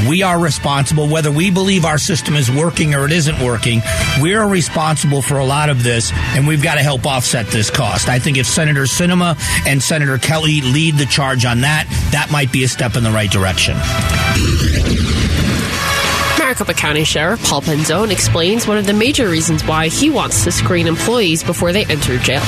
we 0.07 0.21
are 0.21 0.39
responsible, 0.39 1.07
whether 1.07 1.31
we 1.31 1.49
believe 1.49 1.85
our 1.85 1.97
system 1.97 2.35
is 2.35 2.51
working 2.51 2.93
or 2.93 3.05
it 3.05 3.11
isn't 3.11 3.24
working, 3.41 3.81
we're 4.19 4.47
responsible 4.47 5.21
for 5.21 5.37
a 5.39 5.45
lot 5.45 5.69
of 5.69 5.83
this, 5.83 6.11
and 6.13 6.47
we've 6.47 6.61
got 6.61 6.75
to 6.75 6.81
help 6.81 7.05
offset 7.05 7.47
this 7.47 7.69
cost. 7.69 8.09
I 8.09 8.19
think 8.19 8.37
if 8.37 8.45
Senator 8.45 8.83
Sinema 8.83 9.37
and 9.67 9.81
Senator 9.81 10.17
Kelly 10.17 10.61
lead 10.61 10.95
the 10.95 11.05
charge 11.05 11.45
on 11.45 11.61
that, 11.61 11.87
that 12.11 12.31
might 12.31 12.51
be 12.51 12.63
a 12.63 12.67
step 12.67 12.95
in 12.95 13.03
the 13.03 13.11
right 13.11 13.31
direction. 13.31 13.75
Maricopa 16.39 16.73
County 16.73 17.03
Sheriff 17.03 17.43
Paul 17.43 17.61
Penzone 17.61 18.11
explains 18.11 18.67
one 18.67 18.77
of 18.77 18.85
the 18.85 18.93
major 18.93 19.27
reasons 19.27 19.65
why 19.65 19.87
he 19.87 20.09
wants 20.09 20.43
to 20.43 20.51
screen 20.51 20.87
employees 20.87 21.43
before 21.43 21.71
they 21.73 21.85
enter 21.85 22.17
jail. 22.19 22.43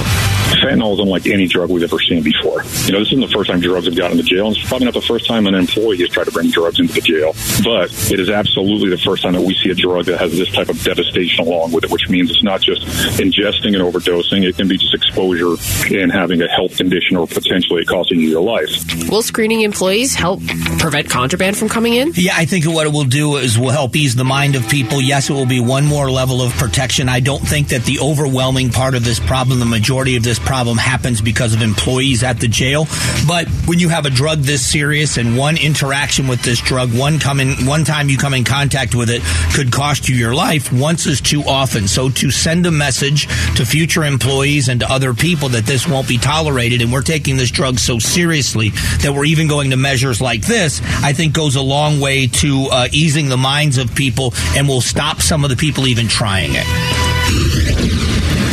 Fentanyl 0.62 0.94
is 0.94 1.00
unlike 1.00 1.27
any 1.27 1.48
drug 1.48 1.70
we've 1.70 1.84
ever 1.84 2.00
seen 2.00 2.24
before. 2.24 2.63
You 2.86 2.94
know, 2.94 3.00
this 3.00 3.10
isn't 3.10 3.22
the 3.22 3.34
first 3.34 3.50
time 3.50 3.60
drugs 3.60 3.86
have 3.86 3.96
gotten 3.96 4.20
into 4.20 4.30
jail, 4.30 4.48
and 4.48 4.58
it's 4.58 4.68
probably 4.68 4.86
not 4.86 4.94
the 4.94 5.01
first 5.01 5.27
time 5.27 5.48
an 5.48 5.56
employee 5.56 5.98
has 5.98 6.10
tried 6.10 6.25
to 6.25 6.32
bring 6.32 6.50
drugs 6.50 6.80
into 6.80 6.94
the 6.94 7.01
jail. 7.01 7.34
But 7.63 7.92
it 8.12 8.20
is 8.20 8.30
absolutely 8.30 8.89
the 8.89 8.98
first 8.98 9.24
time 9.24 9.34
that 9.34 9.42
we 9.42 9.54
see 9.56 9.70
a 9.70 9.75
drug 9.75 10.06
that 10.06 10.20
has 10.20 10.32
this 10.38 10.51
type 10.51 10.70
of 10.70 10.82
devastation 10.84 11.46
along 11.46 11.72
with 11.72 11.84
it, 11.84 11.92
which 11.92 12.10
means 12.10 12.32
it's 12.32 12.44
not 12.44 12.62
just 12.62 12.82
ingesting 13.20 13.75
and 13.75 13.84
overdosing, 13.84 14.44
it 14.44 14.56
can 14.56 14.68
be 14.68 14.77
just 14.77 14.94
exposure 14.94 15.56
and 15.92 16.12
having 16.12 16.42
a 16.42 16.48
health 16.48 16.77
condition 16.77 17.18
or 17.18 17.27
potentially 17.27 17.86
costing 17.86 18.20
you 18.20 18.30
your 18.30 18.42
life. 18.42 19.10
Will 19.10 19.22
screening 19.22 19.62
employees 19.62 20.16
help 20.16 20.42
prevent 20.80 21.10
contraband 21.10 21.58
from 21.58 21.70
coming 21.70 21.94
in? 21.94 22.12
Yeah, 22.16 22.34
I 22.36 22.46
think 22.46 22.66
what 22.66 22.88
it 22.88 22.94
will 22.94 23.06
do 23.06 23.38
is 23.38 23.58
will 23.58 23.70
help 23.70 23.96
ease 23.96 24.16
the 24.16 24.24
mind 24.24 24.56
of 24.56 24.68
people. 24.70 25.01
Yes, 25.01 25.30
it 25.30 25.34
will 25.34 25.46
be 25.46 25.60
one 25.60 25.86
more 25.86 26.10
level 26.10 26.42
of 26.42 26.54
protection. 26.54 27.10
I 27.10 27.20
don't 27.20 27.42
think 27.42 27.70
that 27.70 27.84
the 27.84 28.00
overwhelming 28.00 28.70
part 28.70 28.96
of 28.96 29.04
this 29.04 29.20
problem, 29.20 29.60
the 29.60 29.66
majority 29.66 30.16
of 30.16 30.24
this 30.38 30.48
problem 30.48 30.77
happens 30.77 31.22
because 31.22 31.53
of 31.53 31.62
employees 31.62 32.24
at 32.24 32.39
the 32.39 32.48
jail. 32.48 32.86
But 33.27 33.48
when 33.65 33.79
you 33.79 33.89
have 33.89 34.06
a 34.06 34.10
drug 34.10 34.39
this 34.39 34.65
serious 34.65 35.17
and 35.17 35.38
one 35.38 35.58
interaction 35.58 36.27
with 36.27 36.41
this 36.44 36.62
drug, 36.62 36.96
one 36.98 37.20
come 37.20 37.39
in, 37.39 37.65
one 37.65 37.84
time 37.84 38.10
you 38.10 38.17
come 38.17 38.34
in 38.34 38.44
contact 38.44 38.94
with 38.94 39.10
it 39.10 39.22
could 39.56 39.72
cost 39.72 40.10
you 40.10 40.15
your 40.15 40.36
life. 40.36 40.72
Once 40.72 41.06
is 41.06 41.22
too 41.22 41.41
often. 41.44 41.88
So 41.88 42.10
to 42.10 42.29
send 42.32 42.65
a 42.65 42.72
message 42.72 43.27
to 43.56 43.65
future 43.65 44.03
employees 44.03 44.70
and 44.70 44.79
to 44.82 44.91
other 44.91 45.13
people 45.13 45.50
that 45.50 45.65
this 45.65 45.88
won't 45.88 46.08
be 46.08 46.17
tolerated 46.17 46.82
and 46.82 46.91
we're 46.91 47.01
taking 47.01 47.38
this 47.38 47.51
drug 47.51 47.79
so 47.79 47.98
seriously 48.00 48.70
that 49.01 49.13
we're 49.13 49.25
even 49.25 49.48
going 49.48 49.72
to 49.72 49.77
measures 49.77 50.22
like 50.22 50.41
this, 50.41 50.82
I 51.03 51.13
think 51.13 51.34
goes 51.34 51.56
a 51.56 51.62
long 51.62 52.00
way 52.00 52.27
to 52.27 52.67
uh, 52.72 52.88
easing 52.91 53.29
the 53.29 53.38
minds 53.38 53.77
of 53.77 53.96
people 53.96 54.34
and 54.56 54.67
will 54.67 54.82
stop 54.82 55.22
some 55.22 55.44
of 55.44 55.50
the 55.50 55.56
people 55.56 55.88
even 55.88 56.08
trying 56.08 56.51
it. 56.53 57.17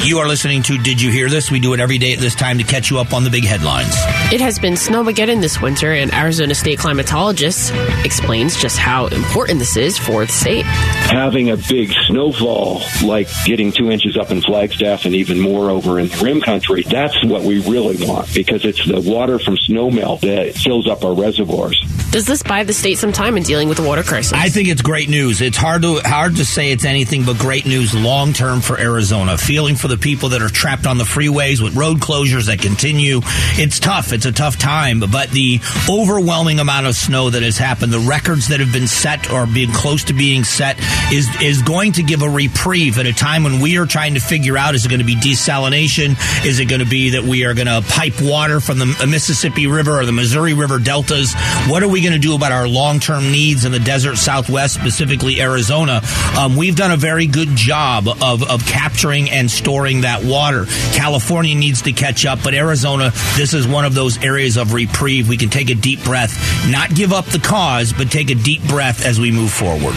You 0.05 0.19
are 0.19 0.29
listening 0.29 0.63
to 0.65 0.77
Did 0.77 1.01
You 1.01 1.11
Hear 1.11 1.31
This? 1.31 1.51
We 1.51 1.61
do 1.61 1.73
it 1.73 1.81
every 1.81 1.97
day 1.97 2.13
at 2.13 2.19
this 2.19 2.35
time 2.35 2.59
to 2.59 2.65
catch 2.65 2.91
you 2.91 2.99
up 2.99 3.15
on 3.15 3.25
the 3.25 3.31
big 3.31 3.47
headlines. 3.47 3.95
It 4.31 4.41
has 4.43 4.59
been 4.59 4.75
snowmageddon 4.75 5.41
this 5.41 5.63
winter, 5.63 5.95
and 5.95 6.13
Arizona 6.13 6.55
state 6.55 6.79
climatologist 6.79 8.05
explains 8.05 8.61
just 8.61 8.77
how 8.77 9.07
important 9.07 9.61
this 9.61 9.79
is 9.79 9.97
for 9.97 10.27
the 10.27 10.31
state. 10.31 10.67
Having 10.67 11.53
a 11.53 11.57
big 11.57 11.91
snowfall, 12.07 12.83
like 13.03 13.29
getting 13.47 13.73
two 13.73 13.91
inches 13.91 14.19
up 14.19 14.31
in 14.31 14.43
Flagstaff 14.43 15.07
and 15.07 15.15
even 15.15 15.41
more 15.41 15.71
over 15.71 15.99
in 15.99 16.09
the 16.09 16.21
rim 16.23 16.43
country, 16.43 16.83
that's 16.83 17.25
what 17.25 17.43
we 17.43 17.61
really 17.67 17.97
want 18.07 18.35
because 18.35 18.67
it's 18.67 18.87
the 18.87 19.01
water 19.01 19.39
from 19.39 19.57
snowmelt 19.57 20.21
that 20.21 20.55
fills 20.55 20.87
up 20.87 21.03
our 21.03 21.15
reservoirs. 21.15 21.81
Does 22.11 22.27
this 22.27 22.43
buy 22.43 22.63
the 22.63 22.73
state 22.73 22.99
some 22.99 23.11
time 23.11 23.37
in 23.37 23.43
dealing 23.43 23.69
with 23.69 23.79
the 23.79 23.83
water 23.83 24.05
crisis? 24.05 24.35
I 24.35 24.49
think 24.49 24.69
it's 24.69 24.83
great 24.83 25.09
news. 25.09 25.41
It's 25.41 25.57
hard 25.57 25.83
to 25.83 25.97
hard 26.05 26.37
to 26.37 26.45
say 26.45 26.71
it's 26.71 26.85
anything 26.85 27.25
but 27.25 27.39
great 27.39 27.67
news 27.67 27.93
long 27.93 28.33
term 28.33 28.61
for 28.61 28.79
Arizona. 28.79 29.37
Feeling 29.37 29.75
for 29.75 29.89
the 29.89 29.94
people 29.97 30.31
that 30.31 30.43
are 30.43 30.49
trapped 30.49 30.87
on 30.87 30.99
the 30.99 31.05
freeways 31.05 31.63
with 31.63 31.77
road 31.77 31.99
closures 31.99 32.47
that 32.47 32.61
continue. 32.61 33.21
It's 33.57 33.79
tough. 33.79 34.13
It's 34.13 34.27
a 34.27 34.33
tough 34.33 34.59
time, 34.59 35.01
but 35.01 35.31
the 35.31 35.61
overwhelming 35.89 36.61
amount 36.61 36.87
of 36.87 36.95
snow 36.95 37.31
that 37.31 37.43
has 37.43 37.59
happened, 37.59 37.93
the 37.93 37.99
records 37.99 38.49
that 38.49 38.61
have 38.61 38.73
been 38.73 38.89
set 38.89 39.31
or 39.31 39.47
being 39.47 39.73
close 39.73 40.05
to 40.05 40.13
being 40.13 40.45
set 40.45 40.79
is 41.13 41.29
is 41.41 41.63
going 41.63 41.93
to 41.93 42.03
give 42.03 42.23
a 42.23 42.29
reprieve 42.29 42.99
at 42.99 43.07
a 43.07 43.13
time 43.13 43.45
when 43.45 43.61
we 43.61 43.79
are 43.79 43.87
trying 43.87 44.15
to 44.15 44.21
figure 44.21 44.57
out 44.57 44.75
is 44.75 44.85
it 44.85 44.89
going 44.89 45.01
to 45.01 45.07
be 45.07 45.17
desalination? 45.17 46.17
Is 46.45 46.61
it 46.61 46.67
going 46.67 46.81
to 46.81 46.89
be 46.89 47.11
that 47.11 47.23
we 47.23 47.45
are 47.45 47.55
going 47.55 47.67
to 47.67 47.83
pipe 47.89 48.21
water 48.21 48.61
from 48.61 48.79
the 48.79 49.07
Mississippi 49.09 49.67
River 49.67 50.01
or 50.01 50.07
the 50.07 50.13
Missouri 50.13 50.55
River 50.55 50.79
deltas? 50.79 51.35
What 51.69 51.83
are 51.83 51.89
we 51.89 52.01
going 52.01 52.15
to 52.15 52.19
do 52.19 52.35
about 52.35 52.53
our 52.53 52.69
long 52.69 53.01
term 53.01 53.31
needs 53.31 53.65
in 53.65 53.73
the 53.73 53.79
desert 53.79 54.17
Southwest, 54.17 54.75
specifically 54.75 55.41
Arizona? 55.41 56.01
Um, 56.39 56.57
we've 56.57 56.77
done 56.77 56.91
a 56.91 56.97
very 56.97 57.27
good 57.27 57.55
job 57.55 58.09
of, 58.09 58.43
of 58.43 58.67
capturing 58.67 59.31
and 59.31 59.51
storing 59.51 59.84
that 59.85 60.25
water. 60.25 60.65
California 60.93 61.55
needs 61.55 61.83
to 61.83 61.93
catch 61.93 62.25
up, 62.25 62.39
but 62.43 62.55
Arizona, 62.55 63.13
this 63.37 63.53
is 63.53 63.69
one 63.69 63.85
of 63.85 63.95
those 63.95 64.17
areas 64.23 64.57
of 64.57 64.73
reprieve. 64.73 65.29
We 65.29 65.37
can 65.37 65.51
take 65.51 65.69
a 65.69 65.75
deep 65.75 66.03
breath, 66.03 66.33
not 66.71 66.95
give 66.95 67.13
up 67.13 67.27
the 67.27 67.39
cause, 67.39 67.93
but 67.93 68.11
take 68.11 68.31
a 68.31 68.35
deep 68.35 68.63
breath 68.63 69.05
as 69.05 69.21
we 69.21 69.31
move 69.31 69.53
forward. 69.53 69.95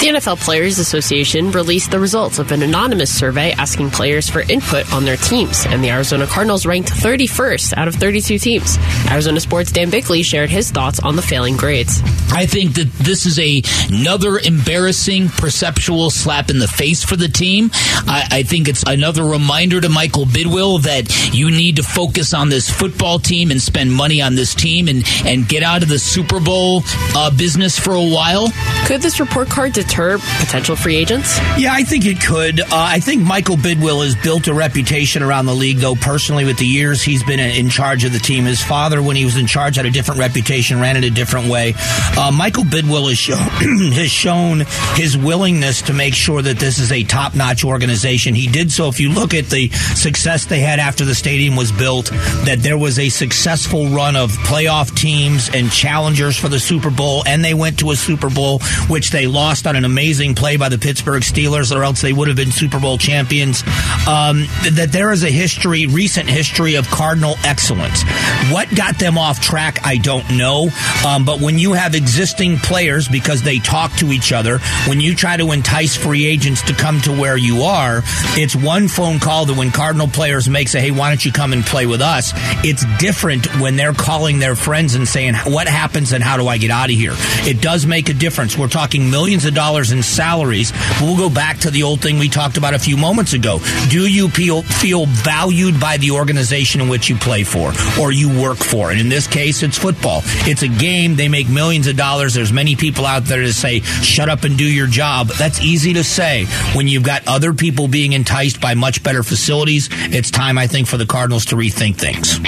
The 0.00 0.12
NFL 0.12 0.38
Players 0.40 0.78
Association 0.78 1.50
released 1.50 1.90
the 1.90 1.98
results 1.98 2.38
of 2.38 2.52
an 2.52 2.62
anonymous 2.62 3.12
survey 3.18 3.52
asking 3.52 3.90
players 3.90 4.28
for 4.28 4.42
input 4.42 4.92
on 4.92 5.04
their 5.04 5.16
teams, 5.16 5.64
and 5.66 5.82
the 5.82 5.90
Arizona 5.90 6.26
Cardinals 6.26 6.66
ranked 6.66 6.90
31st 6.90 7.72
out 7.76 7.88
of 7.88 7.94
32 7.94 8.38
teams. 8.38 8.76
Arizona 9.10 9.40
Sports' 9.40 9.72
Dan 9.72 9.90
Bickley 9.90 10.22
shared 10.22 10.50
his 10.50 10.70
thoughts 10.70 11.00
on 11.00 11.16
the 11.16 11.22
failing 11.22 11.56
grades. 11.56 12.02
I 12.30 12.44
think 12.44 12.74
that 12.74 12.92
this 12.98 13.24
is 13.24 13.38
a, 13.38 13.62
another 13.90 14.38
embarrassing 14.38 15.28
perceptual 15.28 16.10
slap 16.10 16.50
in 16.50 16.58
the 16.58 16.68
face 16.68 17.02
for 17.02 17.16
the 17.16 17.28
team. 17.28 17.70
I, 18.06 18.28
I 18.30 18.42
think 18.42 18.68
it's 18.68 18.84
another 18.86 19.24
reminder 19.24 19.80
to 19.80 19.88
Michael 19.88 20.26
Bidwill 20.26 20.82
that 20.82 21.34
you 21.34 21.50
need 21.50 21.76
to 21.76 21.82
focus 21.82 22.34
on 22.34 22.50
this 22.50 22.70
football 22.70 23.18
team 23.18 23.50
and 23.50 23.60
spend 23.60 23.92
money 23.92 24.20
on 24.20 24.34
this 24.34 24.54
team 24.54 24.88
and, 24.88 25.04
and 25.24 25.48
get 25.48 25.62
out 25.62 25.82
of 25.82 25.88
the 25.88 25.98
Super 25.98 26.38
Bowl 26.38 26.82
uh, 27.16 27.30
business 27.34 27.78
for 27.78 27.94
a 27.94 28.06
while. 28.06 28.52
Could 28.86 29.00
this 29.00 29.18
report 29.18 29.48
card 29.48 29.72
deter 29.86 30.18
potential 30.18 30.76
free 30.76 30.96
agents? 30.96 31.38
Yeah, 31.58 31.72
I 31.72 31.82
think 31.82 32.04
it 32.06 32.20
could. 32.20 32.60
Uh, 32.60 32.66
I 32.70 33.00
think 33.00 33.22
Michael 33.22 33.56
Bidwill 33.56 34.04
has 34.04 34.14
built 34.16 34.48
a 34.48 34.54
reputation 34.54 35.22
around 35.22 35.46
the 35.46 35.54
league, 35.54 35.78
though 35.78 35.94
personally, 35.94 36.44
with 36.44 36.58
the 36.58 36.66
years 36.66 37.02
he's 37.02 37.22
been 37.22 37.40
in 37.40 37.68
charge 37.68 38.04
of 38.04 38.12
the 38.12 38.18
team. 38.18 38.44
His 38.44 38.62
father, 38.62 39.02
when 39.02 39.16
he 39.16 39.24
was 39.24 39.36
in 39.36 39.46
charge, 39.46 39.76
had 39.76 39.86
a 39.86 39.90
different 39.90 40.20
reputation, 40.20 40.80
ran 40.80 40.96
it 40.96 41.04
a 41.04 41.10
different 41.10 41.48
way. 41.48 41.74
Uh, 42.16 42.32
Michael 42.32 42.64
Bidwill 42.64 43.08
has, 43.08 43.18
show, 43.18 43.36
has 43.94 44.10
shown 44.10 44.60
his 44.94 45.16
willingness 45.16 45.82
to 45.82 45.92
make 45.92 46.14
sure 46.14 46.42
that 46.42 46.58
this 46.58 46.78
is 46.78 46.92
a 46.92 47.02
top 47.04 47.34
notch 47.34 47.64
organization. 47.64 48.34
He 48.34 48.46
did 48.46 48.70
so. 48.70 48.88
If 48.88 49.00
you 49.00 49.10
look 49.10 49.34
at 49.34 49.46
the 49.46 49.68
success 49.68 50.46
they 50.46 50.60
had 50.60 50.78
after 50.78 51.04
the 51.04 51.14
stadium 51.14 51.56
was 51.56 51.72
built, 51.72 52.06
that 52.44 52.58
there 52.60 52.78
was 52.78 52.98
a 52.98 53.08
successful 53.08 53.88
run 53.88 54.16
of 54.16 54.30
playoff 54.46 54.94
teams 54.96 55.50
and 55.52 55.70
challengers 55.70 56.36
for 56.36 56.48
the 56.48 56.58
Super 56.58 56.90
Bowl, 56.90 57.22
and 57.26 57.44
they 57.44 57.54
went 57.54 57.78
to 57.80 57.90
a 57.90 57.96
Super 57.96 58.30
Bowl, 58.30 58.60
which 58.88 59.10
they 59.10 59.26
lost 59.26 59.66
on 59.66 59.75
an 59.76 59.84
amazing 59.84 60.34
play 60.34 60.56
by 60.56 60.68
the 60.68 60.78
Pittsburgh 60.78 61.22
Steelers, 61.22 61.74
or 61.74 61.84
else 61.84 62.00
they 62.00 62.12
would 62.12 62.28
have 62.28 62.36
been 62.36 62.50
Super 62.50 62.80
Bowl 62.80 62.98
champions. 62.98 63.62
Um, 64.08 64.46
that 64.72 64.88
there 64.90 65.12
is 65.12 65.22
a 65.22 65.30
history, 65.30 65.86
recent 65.86 66.28
history 66.28 66.74
of 66.74 66.88
Cardinal 66.88 67.36
excellence. 67.44 68.02
What 68.50 68.74
got 68.74 68.98
them 68.98 69.18
off 69.18 69.40
track, 69.40 69.78
I 69.84 69.98
don't 69.98 70.36
know. 70.36 70.68
Um, 71.06 71.24
but 71.24 71.40
when 71.40 71.58
you 71.58 71.74
have 71.74 71.94
existing 71.94 72.58
players, 72.58 73.08
because 73.08 73.42
they 73.42 73.58
talk 73.58 73.92
to 73.96 74.12
each 74.12 74.32
other, 74.32 74.58
when 74.88 75.00
you 75.00 75.14
try 75.14 75.36
to 75.36 75.52
entice 75.52 75.96
free 75.96 76.26
agents 76.26 76.62
to 76.62 76.74
come 76.74 77.00
to 77.02 77.12
where 77.12 77.36
you 77.36 77.62
are, 77.62 78.02
it's 78.36 78.56
one 78.56 78.88
phone 78.88 79.18
call 79.18 79.46
that 79.46 79.56
when 79.56 79.70
Cardinal 79.70 80.08
players 80.08 80.48
make 80.48 80.68
say, 80.68 80.80
hey, 80.80 80.90
why 80.90 81.08
don't 81.10 81.24
you 81.24 81.32
come 81.32 81.52
and 81.52 81.64
play 81.64 81.86
with 81.86 82.00
us? 82.00 82.32
It's 82.64 82.84
different 82.98 83.46
when 83.60 83.76
they're 83.76 83.92
calling 83.92 84.38
their 84.38 84.56
friends 84.56 84.94
and 84.94 85.06
saying, 85.06 85.34
what 85.46 85.68
happens 85.68 86.12
and 86.12 86.22
how 86.22 86.36
do 86.36 86.48
I 86.48 86.58
get 86.58 86.70
out 86.70 86.90
of 86.90 86.96
here? 86.96 87.14
It 87.46 87.60
does 87.60 87.86
make 87.86 88.08
a 88.08 88.14
difference. 88.14 88.56
We're 88.56 88.68
talking 88.68 89.10
millions 89.10 89.44
of 89.44 89.54
dollars 89.54 89.65
in 89.66 90.02
salaries. 90.02 90.72
We'll 91.00 91.16
go 91.16 91.28
back 91.28 91.58
to 91.58 91.70
the 91.70 91.82
old 91.82 92.00
thing 92.00 92.18
we 92.18 92.28
talked 92.28 92.56
about 92.56 92.74
a 92.74 92.78
few 92.78 92.96
moments 92.96 93.32
ago. 93.32 93.58
Do 93.90 94.06
you 94.06 94.28
feel, 94.28 94.62
feel 94.62 95.06
valued 95.06 95.80
by 95.80 95.96
the 95.96 96.12
organization 96.12 96.80
in 96.80 96.88
which 96.88 97.08
you 97.08 97.16
play 97.16 97.42
for 97.42 97.72
or 98.00 98.12
you 98.12 98.40
work 98.40 98.58
for? 98.58 98.90
And 98.90 99.00
in 99.00 99.08
this 99.08 99.26
case, 99.26 99.62
it's 99.62 99.76
football. 99.76 100.20
It's 100.46 100.62
a 100.62 100.68
game. 100.68 101.16
They 101.16 101.28
make 101.28 101.48
millions 101.48 101.86
of 101.88 101.96
dollars. 101.96 102.34
There's 102.34 102.52
many 102.52 102.76
people 102.76 103.04
out 103.06 103.24
there 103.24 103.42
to 103.42 103.52
say, 103.52 103.80
shut 103.80 104.28
up 104.28 104.44
and 104.44 104.56
do 104.56 104.64
your 104.64 104.86
job. 104.86 105.28
That's 105.28 105.60
easy 105.60 105.94
to 105.94 106.04
say 106.04 106.46
when 106.74 106.86
you've 106.88 107.02
got 107.02 107.26
other 107.26 107.52
people 107.52 107.88
being 107.88 108.12
enticed 108.12 108.60
by 108.60 108.74
much 108.74 109.02
better 109.02 109.22
facilities. 109.22 109.88
It's 109.92 110.30
time, 110.30 110.58
I 110.58 110.66
think, 110.66 110.86
for 110.86 110.96
the 110.96 111.06
Cardinals 111.06 111.46
to 111.46 111.56
rethink 111.56 111.96
things. 111.96 112.38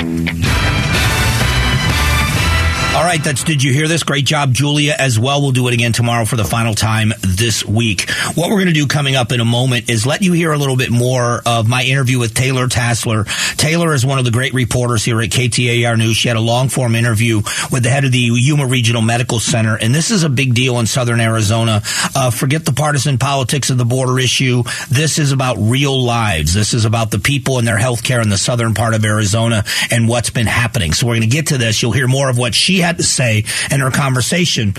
All 2.98 3.04
right, 3.04 3.22
that's 3.22 3.44
Did 3.44 3.62
You 3.62 3.72
Hear 3.72 3.86
This? 3.86 4.02
Great 4.02 4.24
job, 4.24 4.52
Julia, 4.52 4.92
as 4.98 5.20
well. 5.20 5.40
We'll 5.40 5.52
do 5.52 5.68
it 5.68 5.72
again 5.72 5.92
tomorrow 5.92 6.24
for 6.24 6.34
the 6.34 6.44
final 6.44 6.74
time 6.74 7.12
this 7.20 7.64
week. 7.64 8.10
What 8.34 8.50
we're 8.50 8.56
going 8.56 8.66
to 8.66 8.72
do 8.72 8.88
coming 8.88 9.14
up 9.14 9.30
in 9.30 9.38
a 9.38 9.44
moment 9.44 9.88
is 9.88 10.04
let 10.04 10.20
you 10.20 10.32
hear 10.32 10.50
a 10.50 10.58
little 10.58 10.74
bit 10.74 10.90
more 10.90 11.40
of 11.46 11.68
my 11.68 11.84
interview 11.84 12.18
with 12.18 12.34
Taylor 12.34 12.66
Tassler. 12.66 13.22
Taylor 13.56 13.94
is 13.94 14.04
one 14.04 14.18
of 14.18 14.24
the 14.24 14.32
great 14.32 14.52
reporters 14.52 15.04
here 15.04 15.22
at 15.22 15.30
KTAR 15.30 15.96
News. 15.96 16.16
She 16.16 16.26
had 16.26 16.36
a 16.36 16.40
long 16.40 16.68
form 16.68 16.96
interview 16.96 17.36
with 17.70 17.84
the 17.84 17.88
head 17.88 18.04
of 18.04 18.10
the 18.10 18.18
Yuma 18.18 18.66
Regional 18.66 19.00
Medical 19.00 19.38
Center, 19.38 19.76
and 19.76 19.94
this 19.94 20.10
is 20.10 20.24
a 20.24 20.28
big 20.28 20.54
deal 20.54 20.80
in 20.80 20.86
southern 20.86 21.20
Arizona. 21.20 21.82
Uh, 22.16 22.32
forget 22.32 22.64
the 22.64 22.72
partisan 22.72 23.16
politics 23.16 23.70
of 23.70 23.78
the 23.78 23.84
border 23.84 24.18
issue. 24.18 24.64
This 24.90 25.20
is 25.20 25.30
about 25.30 25.56
real 25.56 26.02
lives. 26.02 26.52
This 26.52 26.74
is 26.74 26.84
about 26.84 27.12
the 27.12 27.20
people 27.20 27.58
and 27.58 27.66
their 27.68 27.78
health 27.78 28.02
care 28.02 28.20
in 28.20 28.28
the 28.28 28.36
southern 28.36 28.74
part 28.74 28.94
of 28.94 29.04
Arizona 29.04 29.62
and 29.92 30.08
what's 30.08 30.30
been 30.30 30.48
happening. 30.48 30.92
So 30.92 31.06
we're 31.06 31.14
going 31.14 31.30
to 31.30 31.36
get 31.36 31.46
to 31.48 31.58
this. 31.58 31.80
You'll 31.80 31.92
hear 31.92 32.08
more 32.08 32.28
of 32.28 32.38
what 32.38 32.56
she 32.56 32.87
had 32.88 32.96
to 32.96 33.02
say 33.02 33.44
in 33.70 33.80
her 33.80 33.90
conversation 33.90 34.74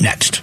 next. 0.00 0.42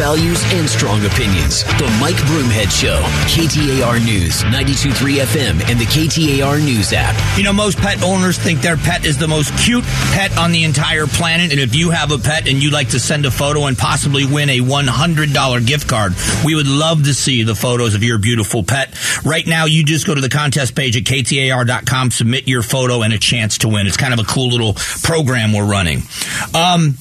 Values 0.00 0.42
and 0.54 0.66
strong 0.66 1.04
opinions. 1.04 1.62
The 1.76 1.84
Mike 2.00 2.16
Broomhead 2.24 2.70
Show, 2.72 3.02
KTAR 3.28 4.02
News, 4.02 4.42
923 4.44 5.18
FM, 5.18 5.68
and 5.68 5.78
the 5.78 5.84
KTAR 5.84 6.64
News 6.64 6.94
app. 6.94 7.14
You 7.36 7.44
know, 7.44 7.52
most 7.52 7.76
pet 7.76 8.02
owners 8.02 8.38
think 8.38 8.62
their 8.62 8.78
pet 8.78 9.04
is 9.04 9.18
the 9.18 9.28
most 9.28 9.52
cute 9.58 9.84
pet 10.14 10.38
on 10.38 10.52
the 10.52 10.64
entire 10.64 11.06
planet. 11.06 11.50
And 11.50 11.60
if 11.60 11.74
you 11.74 11.90
have 11.90 12.12
a 12.12 12.18
pet 12.18 12.48
and 12.48 12.62
you'd 12.62 12.72
like 12.72 12.88
to 12.90 12.98
send 12.98 13.26
a 13.26 13.30
photo 13.30 13.66
and 13.66 13.76
possibly 13.76 14.24
win 14.24 14.48
a 14.48 14.60
$100 14.60 15.66
gift 15.66 15.86
card, 15.86 16.14
we 16.46 16.54
would 16.54 16.66
love 16.66 17.04
to 17.04 17.12
see 17.12 17.42
the 17.42 17.54
photos 17.54 17.94
of 17.94 18.02
your 18.02 18.16
beautiful 18.16 18.62
pet. 18.62 18.96
Right 19.22 19.46
now, 19.46 19.66
you 19.66 19.84
just 19.84 20.06
go 20.06 20.14
to 20.14 20.20
the 20.22 20.30
contest 20.30 20.74
page 20.74 20.96
at 20.96 21.04
ktar.com, 21.04 22.10
submit 22.10 22.48
your 22.48 22.62
photo, 22.62 23.02
and 23.02 23.12
a 23.12 23.18
chance 23.18 23.58
to 23.58 23.68
win. 23.68 23.86
It's 23.86 23.98
kind 23.98 24.14
of 24.14 24.20
a 24.20 24.24
cool 24.24 24.48
little 24.48 24.76
program 25.02 25.52
we're 25.52 25.70
running. 25.70 26.04
Um, 26.54 26.96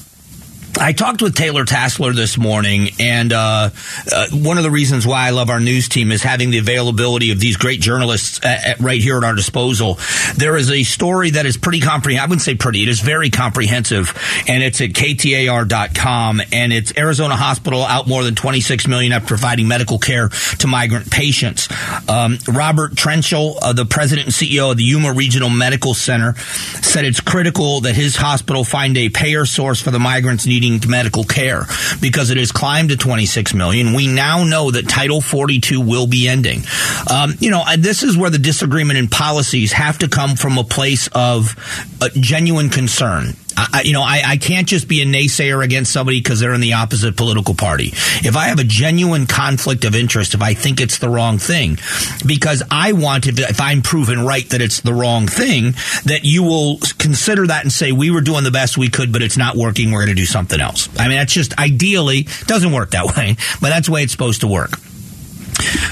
I 0.81 0.93
talked 0.93 1.21
with 1.21 1.35
Taylor 1.35 1.65
Tassler 1.65 2.13
this 2.13 2.37
morning, 2.37 2.91
and 2.99 3.33
uh, 3.33 3.69
uh, 4.11 4.27
one 4.31 4.57
of 4.57 4.63
the 4.63 4.71
reasons 4.71 5.05
why 5.05 5.27
I 5.27 5.31
love 5.31 5.49
our 5.49 5.59
news 5.59 5.89
team 5.89 6.09
is 6.09 6.23
having 6.23 6.51
the 6.51 6.57
availability 6.57 7.31
of 7.31 7.39
these 7.39 7.57
great 7.57 7.81
journalists 7.81 8.39
at, 8.45 8.65
at 8.65 8.79
right 8.79 9.01
here 9.01 9.17
at 9.17 9.25
our 9.25 9.35
disposal. 9.35 9.99
There 10.37 10.55
is 10.55 10.71
a 10.71 10.83
story 10.83 11.31
that 11.31 11.45
is 11.45 11.57
pretty 11.57 11.81
comprehensive. 11.81 12.23
I 12.23 12.27
wouldn't 12.27 12.43
say 12.43 12.55
pretty; 12.55 12.81
it 12.81 12.87
is 12.87 13.01
very 13.01 13.29
comprehensive, 13.29 14.13
and 14.47 14.63
it's 14.63 14.79
at 14.79 14.91
ktar.com. 14.91 16.41
And 16.53 16.71
it's 16.71 16.97
Arizona 16.97 17.35
Hospital 17.35 17.83
out 17.83 18.07
more 18.07 18.23
than 18.23 18.35
26 18.35 18.87
million 18.87 19.11
at 19.11 19.27
providing 19.27 19.67
medical 19.67 19.99
care 19.99 20.29
to 20.29 20.67
migrant 20.67 21.11
patients. 21.11 21.67
Um, 22.07 22.37
Robert 22.47 22.93
Trenschel, 22.93 23.57
uh, 23.61 23.73
the 23.73 23.85
president 23.85 24.27
and 24.27 24.33
CEO 24.33 24.71
of 24.71 24.77
the 24.77 24.83
Yuma 24.83 25.11
Regional 25.11 25.49
Medical 25.49 25.93
Center, 25.93 26.35
said 26.35 27.03
it's 27.03 27.19
critical 27.19 27.81
that 27.81 27.95
his 27.95 28.15
hospital 28.15 28.63
find 28.63 28.97
a 28.97 29.09
payer 29.09 29.45
source 29.45 29.81
for 29.81 29.91
the 29.91 29.99
migrants 29.99 30.45
needing 30.45 30.68
medical 30.87 31.23
care 31.23 31.65
because 32.01 32.29
it 32.29 32.37
has 32.37 32.51
climbed 32.51 32.89
to 32.89 32.97
26 32.97 33.53
million. 33.53 33.93
We 33.93 34.07
now 34.07 34.43
know 34.43 34.71
that 34.71 34.87
Title 34.87 35.21
42 35.21 35.81
will 35.81 36.07
be 36.07 36.27
ending. 36.27 36.63
Um, 37.11 37.33
you 37.39 37.49
know, 37.49 37.63
this 37.77 38.03
is 38.03 38.17
where 38.17 38.29
the 38.29 38.37
disagreement 38.37 38.99
in 38.99 39.07
policies 39.07 39.71
have 39.73 39.97
to 39.99 40.07
come 40.07 40.35
from 40.35 40.57
a 40.57 40.63
place 40.63 41.07
of 41.13 41.55
uh, 42.01 42.09
genuine 42.15 42.69
concern. 42.69 43.33
I, 43.73 43.81
you 43.83 43.93
know, 43.93 44.01
I, 44.01 44.21
I, 44.25 44.37
can't 44.37 44.67
just 44.67 44.87
be 44.87 45.01
a 45.01 45.05
naysayer 45.05 45.63
against 45.63 45.91
somebody 45.91 46.19
because 46.19 46.39
they're 46.39 46.53
in 46.53 46.61
the 46.61 46.73
opposite 46.73 47.17
political 47.17 47.55
party. 47.55 47.87
If 48.23 48.35
I 48.35 48.45
have 48.45 48.59
a 48.59 48.63
genuine 48.63 49.27
conflict 49.27 49.85
of 49.85 49.95
interest, 49.95 50.33
if 50.33 50.41
I 50.41 50.53
think 50.53 50.79
it's 50.79 50.99
the 50.99 51.09
wrong 51.09 51.37
thing, 51.37 51.77
because 52.25 52.63
I 52.71 52.93
want 52.93 53.27
if 53.27 53.61
I'm 53.61 53.81
proven 53.81 54.25
right 54.25 54.47
that 54.49 54.61
it's 54.61 54.81
the 54.81 54.93
wrong 54.93 55.27
thing, 55.27 55.73
that 56.05 56.21
you 56.23 56.43
will 56.43 56.79
consider 56.97 57.47
that 57.47 57.63
and 57.63 57.71
say, 57.71 57.91
we 57.91 58.11
were 58.11 58.21
doing 58.21 58.43
the 58.43 58.51
best 58.51 58.77
we 58.77 58.89
could, 58.89 59.11
but 59.11 59.21
it's 59.21 59.37
not 59.37 59.55
working. 59.55 59.91
We're 59.91 60.05
going 60.05 60.15
to 60.15 60.21
do 60.21 60.25
something 60.25 60.59
else. 60.59 60.89
I 60.97 61.07
mean, 61.07 61.17
that's 61.17 61.33
just 61.33 61.57
ideally 61.59 62.27
doesn't 62.45 62.71
work 62.71 62.91
that 62.91 63.05
way, 63.17 63.35
but 63.61 63.69
that's 63.69 63.87
the 63.87 63.93
way 63.93 64.03
it's 64.03 64.11
supposed 64.11 64.41
to 64.41 64.47
work. 64.47 64.71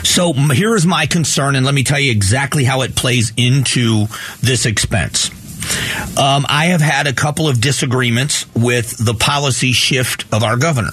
So 0.03 0.31
here 0.33 0.75
is 0.75 0.85
my 0.85 1.05
concern, 1.05 1.55
and 1.55 1.65
let 1.65 1.75
me 1.75 1.83
tell 1.83 1.99
you 1.99 2.11
exactly 2.11 2.63
how 2.63 2.81
it 2.81 2.95
plays 2.95 3.33
into 3.35 4.05
this 4.41 4.65
expense. 4.65 5.29
Um, 6.17 6.45
I 6.49 6.67
have 6.67 6.81
had 6.81 7.07
a 7.07 7.13
couple 7.13 7.47
of 7.47 7.61
disagreements 7.61 8.45
with 8.55 8.97
the 9.03 9.13
policy 9.13 9.71
shift 9.71 10.25
of 10.33 10.43
our 10.43 10.57
governor. 10.57 10.91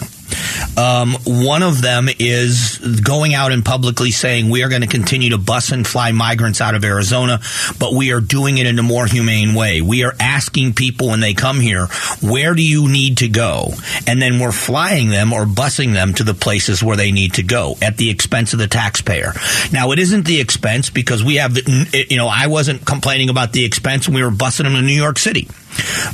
Um, 0.77 1.15
one 1.25 1.63
of 1.63 1.83
them 1.83 2.09
is 2.19 2.79
going 2.79 3.35
out 3.35 3.53
and 3.53 3.65
publicly 3.65 4.11
saying 4.11 4.51
we 4.51 4.63
are 4.63 4.69
going 4.69 4.83
to 4.83 4.89
continue 4.89 5.31
to 5.31 5.39
bus 5.39 5.73
and 5.73 5.87
fly 5.87 6.13
migrants 6.13 6.61
out 6.61 6.75
of 6.75 6.85
Arizona, 6.85 7.41
but 7.79 7.95
we 7.95 8.13
are 8.13 8.21
doing 8.21 8.59
it 8.59 8.67
in 8.67 8.79
a 8.79 8.83
more 8.83 9.07
humane 9.07 9.55
way. 9.55 9.81
We 9.81 10.05
are 10.05 10.15
asking 10.19 10.75
people 10.75 11.09
when 11.09 11.21
they 11.21 11.35
come 11.35 11.61
here, 11.61 11.87
where 12.21 12.55
do 12.55 12.63
you 12.63 12.89
need 12.89 13.19
to 13.19 13.29
go? 13.29 13.73
And 14.07 14.21
then 14.21 14.39
we're 14.39 14.53
flying 14.53 15.11
them 15.11 15.33
or 15.33 15.45
busing 15.45 15.93
them 15.93 16.15
to 16.15 16.25
the 16.25 16.35
places 16.35 16.83
where 16.83 16.97
they 16.97 17.13
need 17.13 17.35
to 17.35 17.43
go 17.43 17.77
at 17.81 17.97
the 17.97 18.11
expense 18.11 18.53
of 18.53 18.59
the 18.59 18.67
taxpayer. 18.67 19.33
Now, 19.73 19.93
it 19.93 19.99
isn't 19.99 20.27
the 20.27 20.41
expense 20.41 20.91
because 20.91 21.23
we 21.23 21.37
have, 21.37 21.57
you 21.57 22.17
know, 22.17 22.29
I 22.29 22.47
wasn't 22.49 22.85
complaining 22.85 23.29
about 23.29 23.53
the 23.53 23.65
expense 23.65 24.09
when 24.09 24.15
we 24.15 24.23
were 24.23 24.31
busing 24.31 24.65
them 24.65 24.75
to 24.75 24.83
New 24.83 24.93
York 24.93 25.19
City. 25.19 25.49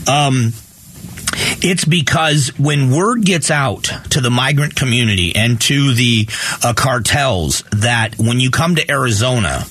Um, 0.08 0.52
it's 1.62 1.84
because 1.84 2.48
when 2.58 2.90
word 2.90 3.24
gets 3.24 3.50
out 3.50 3.84
to 4.10 4.20
the 4.20 4.30
migrant 4.30 4.74
community 4.74 5.34
and 5.34 5.60
to 5.62 5.94
the 5.94 6.26
uh, 6.62 6.72
cartels 6.74 7.62
that 7.72 8.18
when 8.18 8.40
you 8.40 8.50
come 8.50 8.76
to 8.76 8.90
Arizona, 8.90 9.64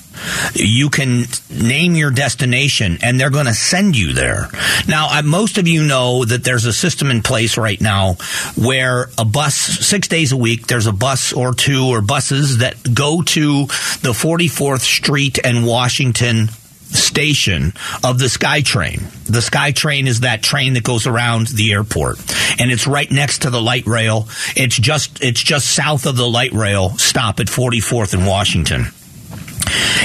you 0.54 0.90
can 0.90 1.24
name 1.50 1.94
your 1.94 2.10
destination 2.10 2.98
and 3.02 3.18
they're 3.18 3.30
going 3.30 3.46
to 3.46 3.54
send 3.54 3.96
you 3.96 4.12
there. 4.12 4.48
Now, 4.86 5.08
uh, 5.18 5.22
most 5.22 5.58
of 5.58 5.66
you 5.66 5.86
know 5.86 6.24
that 6.24 6.44
there's 6.44 6.66
a 6.66 6.72
system 6.72 7.10
in 7.10 7.22
place 7.22 7.56
right 7.56 7.80
now 7.80 8.14
where 8.56 9.06
a 9.18 9.24
bus, 9.24 9.54
six 9.54 10.08
days 10.08 10.32
a 10.32 10.36
week, 10.36 10.66
there's 10.66 10.86
a 10.86 10.92
bus 10.92 11.32
or 11.32 11.54
two 11.54 11.86
or 11.86 12.02
buses 12.02 12.58
that 12.58 12.76
go 12.94 13.22
to 13.22 13.66
the 13.66 14.12
44th 14.12 14.80
Street 14.80 15.38
and 15.42 15.66
Washington 15.66 16.48
station 16.96 17.72
of 18.04 18.18
the 18.18 18.26
SkyTrain. 18.26 19.24
The 19.24 19.40
SkyTrain 19.40 20.06
is 20.06 20.20
that 20.20 20.42
train 20.42 20.74
that 20.74 20.84
goes 20.84 21.06
around 21.06 21.48
the 21.48 21.72
airport, 21.72 22.18
and 22.60 22.70
it's 22.70 22.86
right 22.86 23.10
next 23.10 23.42
to 23.42 23.50
the 23.50 23.60
light 23.60 23.86
rail. 23.86 24.28
It's 24.56 24.76
just 24.76 25.22
it's 25.22 25.42
just 25.42 25.74
south 25.74 26.06
of 26.06 26.16
the 26.16 26.28
light 26.28 26.52
rail 26.52 26.90
stop 26.98 27.40
at 27.40 27.46
44th 27.46 28.14
and 28.14 28.26
Washington. 28.26 28.86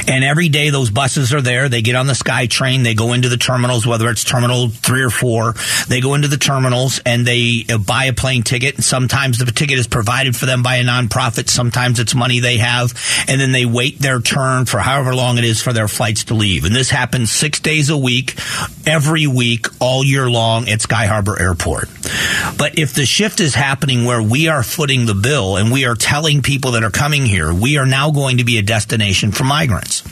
And 0.07 0.23
every 0.23 0.49
day 0.49 0.69
those 0.69 0.89
buses 0.89 1.33
are 1.33 1.41
there. 1.41 1.69
They 1.69 1.81
get 1.81 1.95
on 1.95 2.07
the 2.07 2.13
SkyTrain. 2.13 2.83
They 2.83 2.93
go 2.93 3.13
into 3.13 3.29
the 3.29 3.37
terminals, 3.37 3.87
whether 3.87 4.09
it's 4.09 4.23
terminal 4.23 4.69
three 4.69 5.03
or 5.03 5.09
four. 5.09 5.53
They 5.87 6.01
go 6.01 6.13
into 6.13 6.27
the 6.27 6.37
terminals 6.37 6.99
and 7.05 7.25
they 7.25 7.65
uh, 7.69 7.77
buy 7.77 8.05
a 8.05 8.13
plane 8.13 8.43
ticket. 8.43 8.83
Sometimes 8.83 9.37
the 9.37 9.51
ticket 9.51 9.79
is 9.79 9.87
provided 9.87 10.35
for 10.35 10.45
them 10.45 10.63
by 10.63 10.77
a 10.77 10.83
nonprofit. 10.83 11.49
Sometimes 11.49 11.99
it's 11.99 12.15
money 12.15 12.39
they 12.39 12.57
have. 12.57 12.93
And 13.27 13.39
then 13.39 13.51
they 13.51 13.65
wait 13.65 13.99
their 13.99 14.19
turn 14.19 14.65
for 14.65 14.79
however 14.79 15.15
long 15.15 15.37
it 15.37 15.43
is 15.43 15.61
for 15.61 15.73
their 15.73 15.87
flights 15.87 16.25
to 16.25 16.33
leave. 16.33 16.65
And 16.65 16.75
this 16.75 16.89
happens 16.89 17.31
six 17.31 17.59
days 17.59 17.89
a 17.89 17.97
week, 17.97 18.35
every 18.85 19.27
week, 19.27 19.67
all 19.79 20.03
year 20.03 20.29
long 20.29 20.69
at 20.69 20.81
Sky 20.81 21.05
Harbor 21.05 21.39
Airport. 21.39 21.89
But 22.57 22.77
if 22.77 22.93
the 22.93 23.05
shift 23.05 23.39
is 23.39 23.55
happening 23.55 24.05
where 24.05 24.21
we 24.21 24.47
are 24.47 24.63
footing 24.63 25.05
the 25.05 25.15
bill 25.15 25.57
and 25.57 25.71
we 25.71 25.85
are 25.85 25.95
telling 25.95 26.41
people 26.41 26.71
that 26.71 26.83
are 26.83 26.91
coming 26.91 27.25
here, 27.25 27.53
we 27.53 27.77
are 27.77 27.85
now 27.85 28.11
going 28.11 28.37
to 28.37 28.43
be 28.43 28.57
a 28.57 28.61
destination 28.61 29.31
for 29.31 29.43
migrants. 29.55 30.03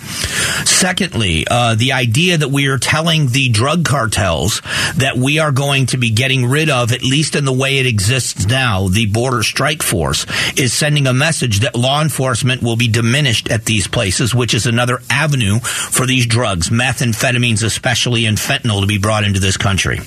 Secondly, 0.70 1.46
uh, 1.50 1.76
the 1.76 1.92
idea 1.92 2.38
that 2.38 2.50
we 2.50 2.68
are 2.68 2.78
telling 2.78 3.28
the 3.28 3.50
drug 3.50 3.84
cartels 3.84 4.62
that 4.96 5.18
we 5.18 5.40
are 5.40 5.52
going 5.52 5.86
to 5.88 5.98
be 5.98 6.12
getting 6.12 6.46
rid 6.46 6.70
of, 6.70 6.94
at 6.94 7.04
least 7.04 7.36
in 7.36 7.44
the 7.44 7.52
way 7.52 7.80
it 7.80 7.86
exists 7.86 8.48
now, 8.48 8.88
the 8.88 9.06
border 9.08 9.44
strike 9.44 9.84
force 9.84 10.26
is 10.58 10.72
sending 10.72 11.08
a 11.08 11.14
message 11.14 11.60
that 11.60 11.76
law 11.76 12.02
enforcement 12.02 12.62
will 12.62 12.78
be 12.78 12.88
diminished 12.88 13.52
at 13.52 13.66
these 13.66 13.86
places, 13.86 14.34
which 14.34 14.54
is 14.54 14.66
another 14.66 15.00
avenue 15.10 15.60
for 15.60 16.06
these 16.06 16.26
drugs, 16.26 16.70
methamphetamines 16.70 17.64
especially, 17.64 18.26
and 18.26 18.38
fentanyl 18.38 18.80
to 18.80 18.88
be 18.88 18.98
brought 18.98 19.26
into 19.26 19.42
this 19.42 19.58
country. 19.58 20.00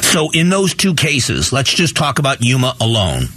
So 0.00 0.30
in 0.32 0.48
those 0.48 0.72
two 0.72 0.94
cases, 0.94 1.52
let's 1.52 1.74
just 1.74 1.94
talk 1.94 2.18
about 2.18 2.42
Yuma 2.42 2.74
alone. 2.80 3.28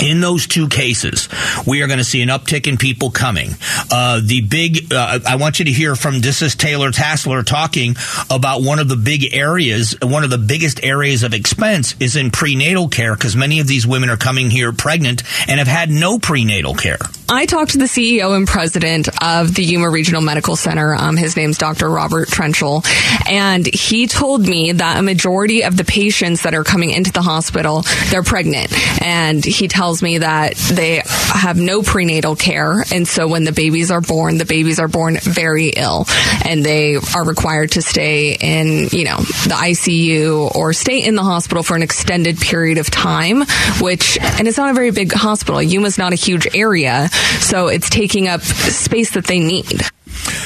In 0.00 0.20
those 0.20 0.46
two 0.46 0.68
cases, 0.68 1.28
we 1.66 1.82
are 1.82 1.86
going 1.86 1.98
to 1.98 2.04
see 2.04 2.22
an 2.22 2.28
uptick 2.28 2.66
in 2.66 2.76
people 2.76 3.10
coming. 3.10 3.50
Uh, 3.90 4.20
the 4.22 4.40
big, 4.42 4.92
uh, 4.92 5.20
I 5.26 5.36
want 5.36 5.58
you 5.58 5.66
to 5.66 5.70
hear 5.70 5.96
from 5.96 6.20
this 6.20 6.42
is 6.42 6.54
Taylor 6.54 6.90
Tassler 6.90 7.42
talking 7.42 7.96
about 8.30 8.62
one 8.62 8.78
of 8.78 8.88
the 8.88 8.96
big 8.96 9.34
areas, 9.34 9.96
one 10.02 10.24
of 10.24 10.30
the 10.30 10.38
biggest 10.38 10.82
areas 10.82 11.22
of 11.22 11.32
expense 11.32 11.94
is 12.00 12.16
in 12.16 12.30
prenatal 12.30 12.88
care 12.88 13.14
because 13.14 13.36
many 13.36 13.60
of 13.60 13.66
these 13.66 13.86
women 13.86 14.10
are 14.10 14.16
coming 14.16 14.50
here 14.50 14.72
pregnant 14.72 15.22
and 15.48 15.58
have 15.58 15.68
had 15.68 15.90
no 15.90 16.18
prenatal 16.18 16.74
care. 16.74 16.98
I 17.28 17.46
talked 17.46 17.72
to 17.72 17.78
the 17.78 17.86
CEO 17.86 18.36
and 18.36 18.46
president 18.46 19.08
of 19.22 19.54
the 19.54 19.64
Yuma 19.64 19.88
Regional 19.88 20.20
Medical 20.20 20.56
Center. 20.56 20.94
Um, 20.94 21.16
his 21.16 21.36
name's 21.36 21.56
Dr. 21.56 21.88
Robert 21.88 22.28
Trenschel, 22.28 22.84
and 23.28 23.66
he 23.66 24.06
told 24.06 24.46
me 24.46 24.72
that 24.72 24.98
a 24.98 25.02
majority 25.02 25.62
of 25.62 25.76
the 25.76 25.84
patients 25.84 26.42
that 26.42 26.54
are 26.54 26.64
coming 26.64 26.90
into 26.90 27.12
the 27.12 27.22
hospital, 27.22 27.84
they're 28.10 28.22
pregnant, 28.22 28.72
and 29.02 29.42
he 29.42 29.68
tells 29.68 29.93
tells 29.94 30.02
me 30.02 30.18
that 30.18 30.56
they 30.56 31.02
have 31.06 31.56
no 31.56 31.80
prenatal 31.80 32.34
care. 32.34 32.84
And 32.92 33.06
so 33.06 33.28
when 33.28 33.44
the 33.44 33.52
babies 33.52 33.92
are 33.92 34.00
born, 34.00 34.38
the 34.38 34.44
babies 34.44 34.80
are 34.80 34.88
born 34.88 35.18
very 35.20 35.68
ill 35.68 36.06
and 36.44 36.64
they 36.64 36.96
are 36.96 37.24
required 37.24 37.72
to 37.72 37.82
stay 37.82 38.34
in, 38.34 38.88
you 38.90 39.04
know, 39.04 39.18
the 39.18 39.54
ICU 39.54 40.52
or 40.56 40.72
stay 40.72 41.04
in 41.04 41.14
the 41.14 41.22
hospital 41.22 41.62
for 41.62 41.76
an 41.76 41.82
extended 41.82 42.38
period 42.38 42.78
of 42.78 42.90
time, 42.90 43.44
which, 43.80 44.18
and 44.20 44.48
it's 44.48 44.58
not 44.58 44.70
a 44.70 44.74
very 44.74 44.90
big 44.90 45.12
hospital. 45.12 45.62
Yuma's 45.62 45.96
not 45.96 46.12
a 46.12 46.16
huge 46.16 46.48
area. 46.56 47.08
So 47.38 47.68
it's 47.68 47.88
taking 47.88 48.26
up 48.26 48.40
space 48.40 49.12
that 49.12 49.28
they 49.28 49.38
need. 49.38 49.80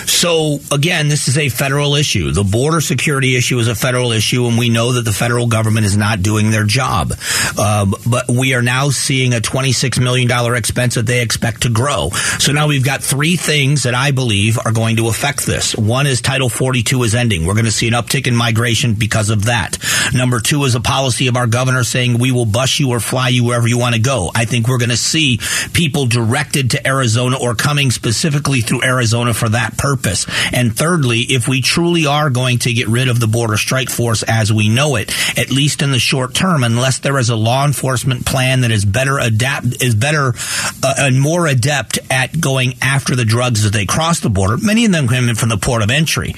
So 0.06 0.58
again, 0.72 1.08
this 1.08 1.28
is 1.28 1.38
a 1.38 1.48
federal 1.48 1.94
issue. 1.94 2.32
The 2.32 2.44
border 2.44 2.80
security 2.80 3.36
issue 3.36 3.58
is 3.58 3.68
a 3.68 3.74
federal 3.74 4.12
issue, 4.12 4.46
and 4.46 4.58
we 4.58 4.68
know 4.68 4.94
that 4.94 5.02
the 5.02 5.12
federal 5.12 5.46
government 5.46 5.86
is 5.86 5.96
not 5.96 6.22
doing 6.22 6.50
their 6.50 6.64
job. 6.64 7.12
Uh, 7.56 7.86
but 8.06 8.28
we 8.28 8.54
are 8.54 8.62
now 8.62 8.90
seeing 8.90 9.32
a 9.32 9.40
$26 9.40 10.02
million 10.02 10.28
expense 10.54 10.94
that 10.94 11.06
they 11.06 11.20
expect 11.22 11.62
to 11.62 11.70
grow. 11.70 12.10
So 12.38 12.52
now 12.52 12.68
we've 12.68 12.84
got 12.84 13.02
three 13.02 13.36
things 13.36 13.84
that 13.84 13.94
I 13.94 14.10
believe 14.10 14.58
are 14.64 14.72
going 14.72 14.96
to 14.96 15.08
affect 15.08 15.46
this. 15.46 15.76
One 15.76 16.06
is 16.06 16.20
Title 16.20 16.48
42 16.48 17.02
is 17.02 17.14
ending. 17.14 17.46
We're 17.46 17.54
going 17.54 17.66
to 17.66 17.72
see 17.72 17.88
an 17.88 17.94
uptick 17.94 18.26
in 18.26 18.34
migration 18.34 18.94
because 18.94 19.30
of 19.30 19.44
that. 19.44 19.78
Number 20.14 20.40
two 20.40 20.64
is 20.64 20.74
a 20.74 20.80
policy 20.80 21.28
of 21.28 21.36
our 21.36 21.46
governor 21.46 21.84
saying 21.84 22.18
we 22.18 22.32
will 22.32 22.46
bus 22.46 22.80
you 22.80 22.90
or 22.90 23.00
fly 23.00 23.28
you 23.28 23.44
wherever 23.44 23.68
you 23.68 23.78
want 23.78 23.94
to 23.94 24.00
go. 24.00 24.30
I 24.34 24.46
think 24.46 24.68
we're 24.68 24.78
going 24.78 24.88
to 24.88 24.96
see 24.96 25.38
people 25.72 26.06
directed 26.06 26.72
to 26.72 26.86
Arizona 26.86 27.36
or 27.38 27.54
coming 27.54 27.90
specifically 27.90 28.62
through 28.62 28.82
Arizona 28.82 29.34
for 29.34 29.50
that 29.50 29.57
purpose. 29.76 30.26
And 30.52 30.76
thirdly, 30.76 31.20
if 31.20 31.48
we 31.48 31.60
truly 31.60 32.06
are 32.06 32.30
going 32.30 32.58
to 32.60 32.72
get 32.72 32.88
rid 32.88 33.08
of 33.08 33.20
the 33.20 33.26
border 33.26 33.56
strike 33.56 33.90
force 33.90 34.22
as 34.22 34.52
we 34.52 34.68
know 34.68 34.96
it, 34.96 35.12
at 35.38 35.50
least 35.50 35.82
in 35.82 35.90
the 35.90 35.98
short 35.98 36.34
term, 36.34 36.64
unless 36.64 36.98
there 37.00 37.18
is 37.18 37.30
a 37.30 37.36
law 37.36 37.66
enforcement 37.66 38.24
plan 38.24 38.62
that 38.62 38.70
is 38.70 38.84
better 38.84 39.18
adapt 39.18 39.82
is 39.82 39.94
better 39.94 40.34
uh, 40.82 40.94
and 40.98 41.20
more 41.20 41.46
adept 41.46 41.98
at 42.10 42.40
going 42.40 42.74
after 42.80 43.16
the 43.16 43.24
drugs 43.24 43.64
as 43.64 43.72
they 43.72 43.86
cross 43.86 44.20
the 44.20 44.30
border. 44.30 44.56
Many 44.56 44.84
of 44.84 44.92
them 44.92 45.08
come 45.08 45.28
in 45.28 45.34
from 45.34 45.48
the 45.48 45.56
port 45.56 45.82
of 45.82 45.90
entry. 45.90 46.34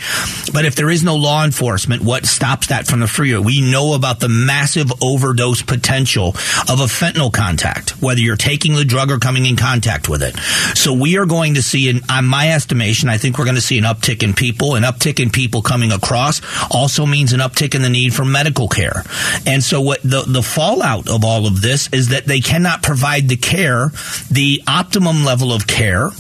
But 0.53 0.65
if 0.65 0.75
there 0.75 0.91
is 0.91 1.05
no 1.05 1.17
law 1.17 1.45
enforcement, 1.45 2.03
what 2.03 2.27
stops 2.27 2.69
that 2.69 2.87
from 2.87 3.01
the 3.01 3.07
freeway? 3.07 3.45
We 3.45 3.61
know 3.61 3.95
about 3.95 4.21
the 4.21 4.29
massive 4.29 4.91
overdose 5.03 5.63
potential 5.63 6.29
of 6.69 6.81
a 6.81 6.87
fentanyl 6.87 7.33
contact, 7.33 8.01
whether 8.03 8.21
you're 8.21 8.37
taking 8.37 8.75
the 8.75 8.85
drug 8.85 9.11
or 9.11 9.19
coming 9.19 9.47
in 9.47 9.57
contact 9.57 10.09
with 10.09 10.23
it. 10.23 10.37
So 10.77 10.93
we 10.93 11.19
are 11.19 11.27
going 11.27 11.55
to 11.55 11.63
see, 11.63 11.89
in 11.89 12.01
on 12.09 12.25
my 12.25 12.53
estimation, 12.53 13.09
I 13.11 13.19
think 13.19 13.39
we're 13.39 13.45
going 13.45 13.57
to 13.57 13.61
see 13.61 13.79
an 13.79 13.85
uptick 13.85 14.23
in 14.23 14.35
people. 14.35 14.75
An 14.75 14.83
uptick 14.85 15.21
in 15.21 15.31
people 15.31 15.63
coming 15.63 15.93
across 15.93 16.41
also 16.71 17.07
means 17.07 17.33
an 17.33 17.41
uptick 17.41 17.75
in 17.75 17.83
the 17.83 17.91
need 17.91 18.15
for 18.15 18.25
medical 18.25 18.69
care. 18.69 19.05
And 19.47 19.63
so 19.63 19.81
what 19.81 20.03
the, 20.03 20.25
the 20.27 20.43
fallout 20.43 21.09
of 21.09 21.25
all 21.25 21.47
of 21.47 21.61
this 21.61 21.89
is 21.93 22.09
that 22.09 22.27
they 22.27 22.41
cannot 22.41 22.83
provide 22.83 23.29
the 23.29 23.37
care, 23.37 23.91
the 24.31 24.63
optimum 24.67 25.25
level 25.25 25.53
of 25.53 25.67
care 25.67 26.11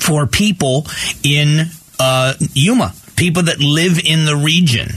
for 0.00 0.26
people 0.26 0.86
in 1.22 1.66
uh, 1.98 2.34
Yuma, 2.54 2.94
people 3.16 3.44
that 3.44 3.60
live 3.60 3.98
in 4.04 4.24
the 4.24 4.36
region. 4.36 4.88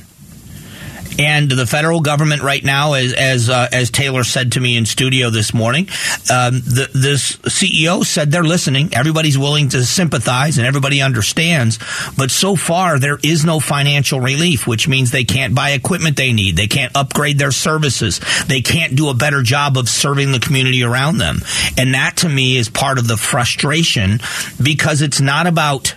And 1.19 1.49
the 1.49 1.65
federal 1.65 2.01
government 2.01 2.41
right 2.41 2.63
now, 2.63 2.93
as 2.93 3.13
as, 3.13 3.49
uh, 3.49 3.67
as 3.71 3.91
Taylor 3.91 4.23
said 4.23 4.53
to 4.53 4.59
me 4.59 4.77
in 4.77 4.85
studio 4.85 5.29
this 5.29 5.53
morning, 5.53 5.87
um, 6.31 6.59
the, 6.61 6.89
this 6.93 7.37
CEO 7.37 8.05
said 8.05 8.31
they're 8.31 8.43
listening. 8.43 8.93
Everybody's 8.93 9.37
willing 9.37 9.69
to 9.69 9.85
sympathize 9.85 10.57
and 10.57 10.67
everybody 10.67 11.01
understands. 11.01 11.79
But 12.17 12.31
so 12.31 12.55
far, 12.55 12.99
there 12.99 13.19
is 13.23 13.45
no 13.45 13.59
financial 13.59 14.19
relief, 14.19 14.67
which 14.67 14.87
means 14.87 15.11
they 15.11 15.23
can't 15.23 15.55
buy 15.55 15.71
equipment 15.71 16.17
they 16.17 16.33
need. 16.33 16.55
They 16.55 16.67
can't 16.67 16.95
upgrade 16.95 17.37
their 17.37 17.51
services. 17.51 18.19
They 18.47 18.61
can't 18.61 18.95
do 18.95 19.09
a 19.09 19.13
better 19.13 19.41
job 19.41 19.77
of 19.77 19.89
serving 19.89 20.31
the 20.31 20.39
community 20.39 20.83
around 20.83 21.17
them. 21.17 21.39
And 21.77 21.93
that 21.93 22.17
to 22.17 22.29
me 22.29 22.57
is 22.57 22.69
part 22.69 22.97
of 22.97 23.07
the 23.07 23.17
frustration 23.17 24.19
because 24.61 25.01
it's 25.01 25.21
not 25.21 25.47
about 25.47 25.95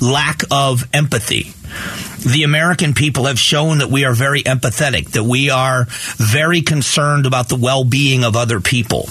lack 0.00 0.42
of 0.50 0.88
empathy 0.94 1.52
the 2.18 2.42
American 2.42 2.94
people 2.94 3.26
have 3.26 3.38
shown 3.38 3.78
that 3.78 3.90
we 3.90 4.04
are 4.04 4.14
very 4.14 4.42
empathetic, 4.42 5.10
that 5.12 5.24
we 5.24 5.50
are 5.50 5.86
very 6.16 6.62
concerned 6.62 7.26
about 7.26 7.48
the 7.48 7.56
well 7.56 7.84
being 7.84 8.24
of 8.24 8.36
other 8.36 8.60
people. 8.60 9.08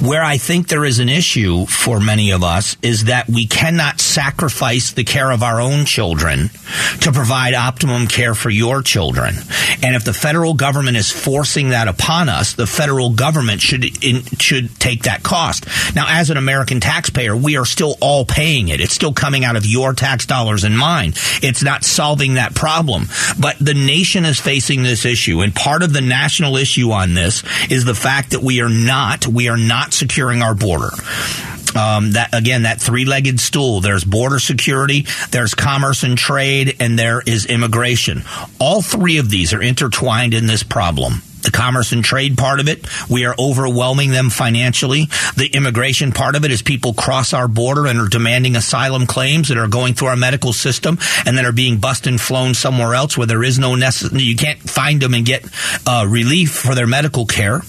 Where 0.00 0.22
I 0.22 0.38
think 0.38 0.68
there 0.68 0.84
is 0.84 0.98
an 0.98 1.08
issue 1.08 1.66
for 1.66 2.00
many 2.00 2.30
of 2.30 2.42
us 2.42 2.76
is 2.82 3.04
that 3.04 3.28
we 3.28 3.46
cannot 3.46 4.00
sacrifice 4.00 4.92
the 4.92 5.04
care 5.04 5.30
of 5.30 5.42
our 5.42 5.60
own 5.60 5.84
children 5.84 6.50
to 7.00 7.12
provide 7.12 7.54
optimum 7.54 8.06
care 8.06 8.34
for 8.34 8.50
your 8.50 8.82
children. 8.82 9.34
And 9.82 9.94
if 9.94 10.04
the 10.04 10.12
federal 10.12 10.54
government 10.54 10.96
is 10.96 11.10
forcing 11.10 11.70
that 11.70 11.88
upon 11.88 12.28
us, 12.28 12.54
the 12.54 12.66
federal 12.66 13.10
government 13.10 13.60
should 13.60 13.84
should 14.40 14.74
take 14.80 15.02
that 15.04 15.22
cost. 15.22 15.66
Now, 15.94 16.06
as 16.08 16.30
an 16.30 16.36
American 16.36 16.80
taxpayer, 16.80 17.36
we 17.36 17.56
are 17.56 17.66
still 17.66 17.96
all 18.00 18.24
paying 18.24 18.68
it. 18.68 18.80
It's 18.80 18.94
still 18.94 19.12
coming 19.12 19.44
out 19.44 19.56
of 19.56 19.66
your 19.66 19.92
tax 19.92 20.26
dollars 20.26 20.64
and 20.64 20.76
mine. 20.76 21.12
It's 21.42 21.62
not 21.62 21.84
solving 21.84 22.34
that 22.34 22.54
problem. 22.54 23.06
But 23.38 23.56
the 23.58 23.74
nation 23.74 24.24
is 24.24 24.40
facing 24.40 24.82
this 24.82 25.04
issue, 25.04 25.40
and 25.40 25.54
part 25.54 25.82
of 25.82 25.92
the 25.92 26.00
national 26.00 26.56
issue 26.56 26.90
on 26.90 27.14
this 27.14 27.42
is 27.70 27.84
the 27.84 27.94
fact 27.94 28.30
that 28.30 28.42
we 28.42 28.60
are 28.60 28.68
not 28.68 29.26
we 29.32 29.48
are 29.48 29.56
not 29.56 29.92
securing 29.92 30.42
our 30.42 30.54
border. 30.54 30.90
Um, 31.76 32.12
that 32.12 32.30
again, 32.32 32.64
that 32.64 32.80
three-legged 32.80 33.38
stool. 33.38 33.80
There's 33.80 34.02
border 34.02 34.40
security, 34.40 35.06
there's 35.30 35.54
commerce 35.54 36.02
and 36.02 36.18
trade, 36.18 36.76
and 36.80 36.98
there 36.98 37.22
is 37.24 37.46
immigration. 37.46 38.24
All 38.58 38.82
three 38.82 39.18
of 39.18 39.30
these 39.30 39.54
are 39.54 39.62
intertwined 39.62 40.34
in 40.34 40.46
this 40.46 40.64
problem. 40.64 41.22
The 41.42 41.50
commerce 41.50 41.92
and 41.92 42.04
trade 42.04 42.36
part 42.36 42.60
of 42.60 42.68
it, 42.68 42.86
we 43.08 43.24
are 43.24 43.34
overwhelming 43.38 44.10
them 44.10 44.28
financially. 44.28 45.06
The 45.36 45.50
immigration 45.52 46.12
part 46.12 46.36
of 46.36 46.44
it 46.44 46.50
is 46.50 46.60
people 46.60 46.92
cross 46.92 47.32
our 47.32 47.48
border 47.48 47.86
and 47.86 47.98
are 47.98 48.08
demanding 48.08 48.56
asylum 48.56 49.06
claims 49.06 49.48
that 49.48 49.56
are 49.56 49.68
going 49.68 49.94
through 49.94 50.08
our 50.08 50.16
medical 50.16 50.52
system 50.52 50.98
and 51.24 51.38
then 51.38 51.46
are 51.46 51.52
being 51.52 51.78
busted 51.78 52.12
and 52.12 52.20
flown 52.20 52.52
somewhere 52.52 52.94
else 52.94 53.16
where 53.16 53.26
there 53.26 53.42
is 53.42 53.58
no 53.58 53.74
necessary, 53.74 54.22
you 54.22 54.36
can't 54.36 54.58
find 54.58 55.00
them 55.00 55.14
and 55.14 55.24
get 55.24 55.44
uh, 55.86 56.04
relief 56.08 56.52
for 56.52 56.74
their 56.74 56.86
medical 56.86 57.24
care. 57.24 57.62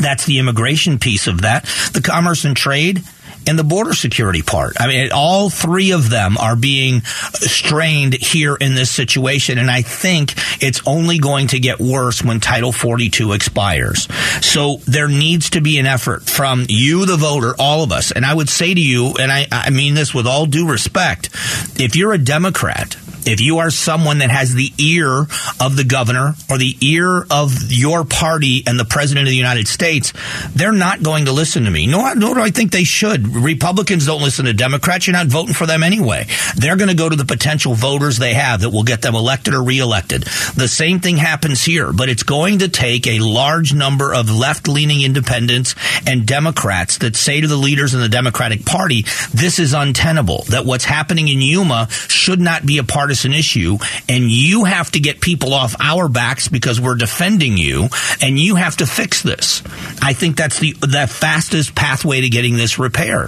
That's 0.00 0.26
the 0.26 0.38
immigration 0.38 0.98
piece 0.98 1.26
of 1.26 1.42
that. 1.42 1.64
The 1.92 2.02
commerce 2.02 2.44
and 2.44 2.56
trade 2.56 3.02
and 3.46 3.58
the 3.58 3.64
border 3.64 3.92
security 3.92 4.42
part. 4.42 4.74
I 4.78 4.86
mean, 4.88 5.10
all 5.12 5.50
three 5.50 5.92
of 5.92 6.10
them 6.10 6.36
are 6.38 6.56
being 6.56 7.02
strained 7.04 8.14
here 8.14 8.56
in 8.56 8.74
this 8.74 8.90
situation. 8.90 9.58
And 9.58 9.70
I 9.70 9.82
think 9.82 10.34
it's 10.62 10.80
only 10.86 11.18
going 11.18 11.48
to 11.48 11.60
get 11.60 11.78
worse 11.78 12.22
when 12.22 12.40
Title 12.40 12.72
42 12.72 13.32
expires. 13.32 14.08
So 14.44 14.76
there 14.86 15.08
needs 15.08 15.50
to 15.50 15.60
be 15.60 15.78
an 15.78 15.86
effort 15.86 16.24
from 16.24 16.66
you, 16.68 17.06
the 17.06 17.16
voter, 17.16 17.54
all 17.58 17.82
of 17.82 17.92
us. 17.92 18.10
And 18.10 18.24
I 18.24 18.34
would 18.34 18.48
say 18.48 18.74
to 18.74 18.80
you, 18.80 19.14
and 19.18 19.30
I, 19.30 19.46
I 19.50 19.70
mean 19.70 19.94
this 19.94 20.14
with 20.14 20.26
all 20.26 20.46
due 20.46 20.68
respect, 20.68 21.30
if 21.78 21.96
you're 21.96 22.12
a 22.12 22.18
Democrat, 22.18 22.96
if 23.26 23.40
you 23.40 23.58
are 23.58 23.70
someone 23.70 24.18
that 24.18 24.30
has 24.30 24.54
the 24.54 24.72
ear 24.78 25.26
of 25.60 25.76
the 25.76 25.84
governor 25.84 26.34
or 26.48 26.58
the 26.58 26.76
ear 26.80 27.26
of 27.28 27.72
your 27.72 28.04
party 28.04 28.62
and 28.66 28.78
the 28.78 28.84
president 28.84 29.26
of 29.26 29.30
the 29.30 29.36
United 29.36 29.66
States, 29.66 30.12
they're 30.54 30.72
not 30.72 31.02
going 31.02 31.24
to 31.24 31.32
listen 31.32 31.64
to 31.64 31.70
me. 31.70 31.86
Nor, 31.86 32.14
nor 32.14 32.36
do 32.36 32.40
I 32.40 32.50
think 32.50 32.70
they 32.70 32.84
should. 32.84 33.35
Republicans 33.36 34.06
don't 34.06 34.22
listen 34.22 34.46
to 34.46 34.52
Democrats. 34.52 35.06
You're 35.06 35.14
not 35.14 35.26
voting 35.26 35.54
for 35.54 35.66
them 35.66 35.82
anyway. 35.82 36.26
They're 36.56 36.76
going 36.76 36.90
to 36.90 36.96
go 36.96 37.08
to 37.08 37.16
the 37.16 37.24
potential 37.24 37.74
voters 37.74 38.18
they 38.18 38.34
have 38.34 38.60
that 38.60 38.70
will 38.70 38.82
get 38.82 39.02
them 39.02 39.14
elected 39.14 39.54
or 39.54 39.62
reelected. 39.62 40.22
The 40.54 40.68
same 40.68 41.00
thing 41.00 41.16
happens 41.16 41.62
here, 41.62 41.92
but 41.92 42.08
it's 42.08 42.22
going 42.22 42.58
to 42.60 42.68
take 42.68 43.06
a 43.06 43.20
large 43.20 43.74
number 43.74 44.14
of 44.14 44.30
left 44.30 44.68
leaning 44.68 45.02
independents 45.02 45.74
and 46.06 46.26
Democrats 46.26 46.98
that 46.98 47.16
say 47.16 47.40
to 47.40 47.46
the 47.46 47.56
leaders 47.56 47.94
in 47.94 48.00
the 48.00 48.08
Democratic 48.08 48.64
Party, 48.64 49.02
this 49.32 49.58
is 49.58 49.74
untenable, 49.74 50.44
that 50.48 50.64
what's 50.64 50.84
happening 50.84 51.28
in 51.28 51.40
Yuma 51.40 51.88
should 51.90 52.40
not 52.40 52.64
be 52.66 52.78
a 52.78 52.84
partisan 52.84 53.32
issue, 53.32 53.78
and 54.08 54.24
you 54.30 54.64
have 54.64 54.90
to 54.92 55.00
get 55.00 55.20
people 55.20 55.54
off 55.54 55.74
our 55.80 56.08
backs 56.08 56.48
because 56.48 56.80
we're 56.80 56.94
defending 56.94 57.56
you, 57.56 57.88
and 58.22 58.38
you 58.38 58.54
have 58.56 58.76
to 58.76 58.86
fix 58.86 59.22
this. 59.22 59.62
I 60.02 60.12
think 60.12 60.36
that's 60.36 60.58
the 60.58 60.72
the 60.80 61.06
fastest 61.06 61.74
pathway 61.74 62.20
to 62.22 62.28
getting 62.28 62.56
this 62.56 62.78
repaired. 62.78 63.25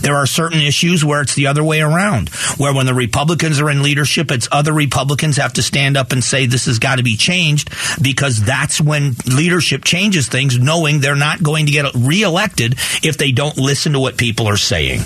There 0.00 0.16
are 0.16 0.26
certain 0.26 0.60
issues 0.60 1.04
where 1.04 1.20
it's 1.20 1.34
the 1.34 1.46
other 1.46 1.64
way 1.64 1.80
around, 1.80 2.28
where 2.56 2.74
when 2.74 2.86
the 2.86 2.94
Republicans 2.94 3.60
are 3.60 3.70
in 3.70 3.82
leadership, 3.82 4.30
it's 4.30 4.48
other 4.52 4.72
Republicans 4.72 5.36
have 5.36 5.54
to 5.54 5.62
stand 5.62 5.96
up 5.96 6.12
and 6.12 6.22
say 6.22 6.46
this 6.46 6.66
has 6.66 6.78
got 6.78 6.96
to 6.96 7.02
be 7.02 7.16
changed 7.16 7.70
because 8.02 8.42
that's 8.42 8.80
when 8.80 9.14
leadership 9.26 9.84
changes 9.84 10.28
things, 10.28 10.58
knowing 10.58 11.00
they're 11.00 11.14
not 11.14 11.42
going 11.42 11.66
to 11.66 11.72
get 11.72 11.94
reelected 11.94 12.74
if 13.02 13.18
they 13.18 13.32
don't 13.32 13.56
listen 13.56 13.92
to 13.92 14.00
what 14.00 14.16
people 14.16 14.48
are 14.48 14.56
saying. 14.56 15.00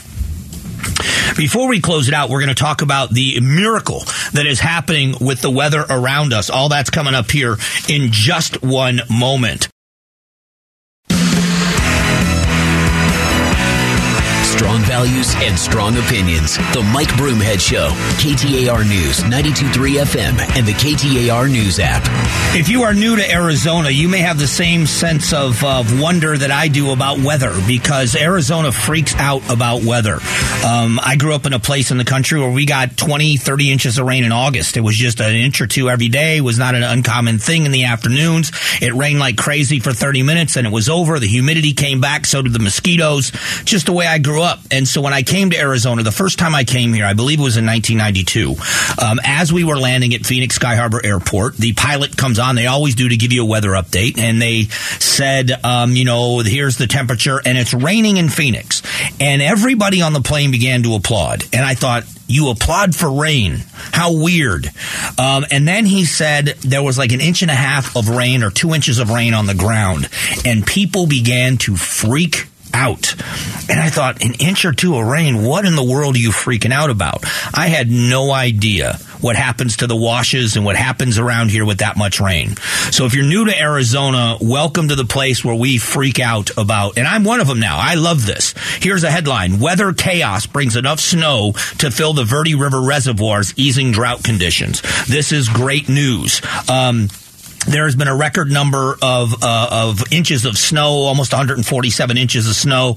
Before 1.37 1.69
we 1.69 1.81
close 1.81 2.09
it 2.09 2.15
out, 2.15 2.29
we're 2.29 2.41
going 2.41 2.55
to 2.55 2.63
talk 2.63 2.83
about 2.83 3.11
the 3.11 3.41
miracle 3.41 4.01
that 4.33 4.45
is 4.47 4.61
happening 4.61 5.15
with 5.21 5.41
the 5.41 5.51
weather 5.51 5.85
around 5.89 6.33
us. 6.33 6.51
All 6.51 6.69
that's 6.69 6.91
coming 6.91 7.15
up 7.15 7.31
here 7.31 7.57
in 7.89 8.13
just 8.13 8.63
one 8.63 9.01
moment. 9.09 9.72
Strong 14.63 14.83
values 14.83 15.35
and 15.39 15.59
strong 15.59 15.97
opinions. 15.97 16.57
The 16.73 16.89
Mike 16.95 17.09
Broomhead 17.09 17.59
Show. 17.59 17.89
KTAR 18.23 18.89
News, 18.89 19.19
92.3 19.23 20.05
FM, 20.05 20.57
and 20.57 20.65
the 20.65 20.73
KTAR 20.73 21.51
News 21.51 21.81
app. 21.81 22.05
If 22.55 22.69
you 22.69 22.85
are 22.85 22.95
new 22.95 23.17
to 23.17 23.29
Arizona, 23.29 23.91
you 23.91 24.09
may 24.09 24.19
have 24.19 24.39
the 24.39 24.47
same 24.47 24.87
sense 24.87 25.33
of, 25.33 25.65
of 25.65 26.01
wonder 26.01 26.39
that 26.39 26.53
I 26.53 26.69
do 26.69 26.93
about 26.93 27.19
weather 27.19 27.53
because 27.67 28.15
Arizona 28.15 28.71
freaks 28.71 29.17
out 29.17 29.43
about 29.51 29.83
weather. 29.83 30.21
Um, 30.65 31.01
I 31.03 31.17
grew 31.19 31.35
up 31.35 31.45
in 31.45 31.55
a 31.55 31.59
place 31.59 31.91
in 31.91 31.99
the 31.99 32.05
country 32.05 32.39
where 32.39 32.53
we 32.53 32.65
got 32.65 32.97
20, 32.97 33.39
30 33.39 33.73
inches 33.73 33.99
of 33.99 34.07
rain 34.07 34.23
in 34.23 34.31
August. 34.31 34.77
It 34.77 34.83
was 34.83 34.95
just 34.95 35.19
an 35.19 35.35
inch 35.35 35.61
or 35.61 35.67
two 35.67 35.91
every 35.91 36.09
day. 36.09 36.37
It 36.37 36.43
was 36.43 36.59
not 36.59 36.77
an 36.77 36.85
uncommon 36.85 37.39
thing 37.39 37.67
in 37.67 37.73
the 37.73 37.87
afternoons. 37.87 38.53
It 38.81 38.95
rained 38.95 39.19
like 39.19 39.37
crazy 39.37 39.81
for 39.81 39.93
30 39.93 40.23
minutes 40.23 40.57
and 40.57 40.69
it 40.69 40.73
was 40.73 40.89
over. 40.89 41.19
The 41.19 41.27
humidity 41.27 41.73
came 41.73 42.01
back. 42.01 42.27
So 42.27 42.43
did 42.43 42.53
the 42.53 42.61
mosquitoes. 42.61 43.33
Just 43.65 43.87
the 43.87 43.93
way 43.93 44.07
I 44.07 44.19
grew 44.19 44.43
up. 44.43 44.52
Up. 44.53 44.61
And 44.71 44.87
so 44.87 45.01
when 45.01 45.13
I 45.13 45.23
came 45.23 45.51
to 45.51 45.59
Arizona, 45.59 46.03
the 46.03 46.13
first 46.13 46.39
time 46.39 46.55
I 46.55 46.65
came 46.65 46.93
here, 46.93 47.07
I 47.07 47.15
believe 47.15 47.41
it 47.41 47.43
was 47.43 47.57
in 47.57 47.67
1992, 47.67 49.05
um, 49.05 49.19
as 49.25 49.53
we 49.53 49.65
were 49.65 49.77
landing 49.77 50.15
at 50.15 50.25
Phoenix 50.27 50.57
Sky 50.57 50.77
Harbor 50.77 51.01
Airport, 51.05 51.57
the 51.57 51.73
pilot 51.73 52.17
comes 52.17 52.39
on. 52.39 52.55
They 52.55 52.67
always 52.67 52.95
do 52.95 53.09
to 53.09 53.17
give 53.17 53.33
you 53.33 53.43
a 53.43 53.47
weather 53.47 53.71
update. 53.71 54.19
And 54.19 54.41
they 54.41 54.65
said, 54.65 55.51
um, 55.65 55.93
you 55.93 56.05
know, 56.05 56.41
here's 56.41 56.77
the 56.77 56.87
temperature, 56.87 57.41
and 57.45 57.57
it's 57.57 57.75
raining 57.75 58.19
in 58.19 58.29
Phoenix. 58.29 58.83
And 59.21 59.43
everybody 59.43 60.03
on 60.03 60.13
the 60.13 60.21
plane 60.21 60.51
began 60.51 60.83
to 60.83 60.95
applaud. 60.95 61.45
And 61.53 61.65
I 61.65 61.75
thought, 61.75 62.05
you 62.29 62.49
applaud 62.49 62.95
for 62.95 63.11
rain. 63.11 63.59
How 63.93 64.15
weird. 64.15 64.67
Um, 65.19 65.45
and 65.51 65.69
then 65.69 65.85
he 65.85 66.07
said 66.07 66.47
there 66.63 66.83
was 66.83 66.97
like 66.97 67.13
an 67.13 67.21
inch 67.21 67.43
and 67.43 67.51
a 67.51 67.55
half 67.55 67.95
of 67.95 68.09
rain 68.09 68.43
or 68.43 68.51
two 68.51 68.73
inches 68.73 68.99
of 68.99 69.11
rain 69.11 69.35
on 69.35 69.47
the 69.47 69.55
ground, 69.55 70.09
and 70.47 70.67
people 70.67 71.07
began 71.07 71.59
to 71.59 71.77
freak 71.77 72.47
out. 72.75 73.15
And 73.69 73.81
I 73.81 73.91
thought, 73.91 74.23
an 74.25 74.35
inch 74.35 74.65
or 74.65 74.73
two 74.73 74.97
of 74.97 75.07
rain, 75.07 75.43
what 75.45 75.65
in 75.65 75.77
the 75.77 75.85
world 75.85 76.17
are 76.17 76.19
you 76.19 76.31
freaking 76.31 76.73
out 76.73 76.91
about? 76.91 77.25
I 77.55 77.69
had 77.69 77.91
no 77.91 78.33
idea 78.33 78.99
what 79.21 79.37
happens 79.37 79.79
to 79.79 79.87
the 79.87 79.97
washes 79.97 80.57
and 80.57 80.65
what 80.65 80.77
happens 80.77 81.19
around 81.19 81.51
here 81.51 81.65
with 81.65 81.79
that 81.79 81.97
much 81.97 82.21
rain. 82.21 82.57
So 82.91 83.07
if 83.07 83.15
you're 83.15 83.25
new 83.25 83.45
to 83.47 83.59
Arizona, 83.59 84.37
welcome 84.41 84.89
to 84.89 84.97
the 84.97 85.05
place 85.05 85.45
where 85.45 85.55
we 85.55 85.79
freak 85.79 86.19
out 86.19 86.51
about, 86.59 86.99
and 86.99 87.07
I'm 87.07 87.23
one 87.23 87.41
of 87.41 87.47
them 87.47 87.61
now. 87.61 87.79
I 87.79 87.95
love 87.95 88.27
this. 88.27 88.55
Here's 88.81 89.05
a 89.05 89.11
headline. 89.11 89.61
Weather 89.61 89.93
chaos 89.93 90.47
brings 90.47 90.77
enough 90.77 90.99
snow 90.99 91.53
to 91.79 91.91
fill 91.91 92.15
the 92.15 92.25
Verde 92.25 92.57
River 92.57 92.83
reservoirs, 92.83 93.55
easing 93.57 93.93
drought 93.93 94.25
conditions. 94.25 94.83
This 95.07 95.31
is 95.31 95.49
great 95.49 95.89
news. 95.89 96.43
Um, 96.69 97.09
there 97.67 97.85
has 97.85 97.95
been 97.95 98.09
a 98.09 98.17
record 98.17 98.51
number 98.51 98.97
of 99.03 99.43
uh, 99.43 99.69
of 99.71 100.13
inches 100.13 100.45
of 100.45 100.59
snow, 100.59 100.89
almost 100.89 101.33
147 101.33 102.17
inches 102.17 102.49
of 102.49 102.55
snow 102.55 102.97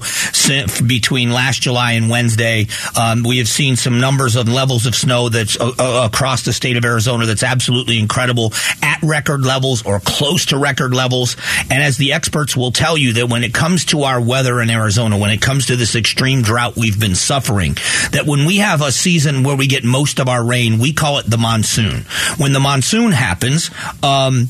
between 0.86 1.30
last 1.30 1.62
July 1.62 1.92
and 1.92 2.10
Wednesday. 2.10 2.66
Um, 2.98 3.22
we 3.22 3.38
have 3.38 3.48
seen 3.48 3.76
some 3.76 4.00
numbers 4.00 4.36
of 4.36 4.48
levels 4.48 4.86
of 4.86 4.94
snow 4.94 5.28
that's 5.28 5.58
uh, 5.60 5.72
uh, 5.78 6.08
across 6.12 6.44
the 6.44 6.52
state 6.52 6.76
of 6.76 6.84
Arizona 6.84 7.26
that's 7.26 7.42
absolutely 7.42 7.98
incredible, 7.98 8.52
at 8.82 9.00
record 9.02 9.42
levels 9.42 9.84
or 9.84 10.00
close 10.00 10.46
to 10.46 10.58
record 10.58 10.94
levels. 10.94 11.36
And 11.70 11.82
as 11.82 11.96
the 11.96 12.12
experts 12.12 12.56
will 12.56 12.72
tell 12.72 12.96
you, 12.96 13.14
that 13.14 13.28
when 13.28 13.44
it 13.44 13.54
comes 13.54 13.84
to 13.86 14.02
our 14.02 14.20
weather 14.20 14.60
in 14.60 14.70
Arizona, 14.70 15.16
when 15.16 15.30
it 15.30 15.40
comes 15.40 15.66
to 15.66 15.76
this 15.76 15.94
extreme 15.94 16.42
drought 16.42 16.76
we've 16.76 16.98
been 16.98 17.14
suffering, 17.14 17.74
that 18.12 18.24
when 18.26 18.46
we 18.46 18.58
have 18.58 18.82
a 18.82 18.92
season 18.92 19.42
where 19.42 19.56
we 19.56 19.66
get 19.66 19.84
most 19.84 20.18
of 20.18 20.28
our 20.28 20.44
rain, 20.44 20.78
we 20.78 20.92
call 20.92 21.18
it 21.18 21.28
the 21.28 21.38
monsoon. 21.38 22.04
When 22.36 22.52
the 22.52 22.60
monsoon 22.60 23.12
happens. 23.12 23.70
Um, 24.02 24.48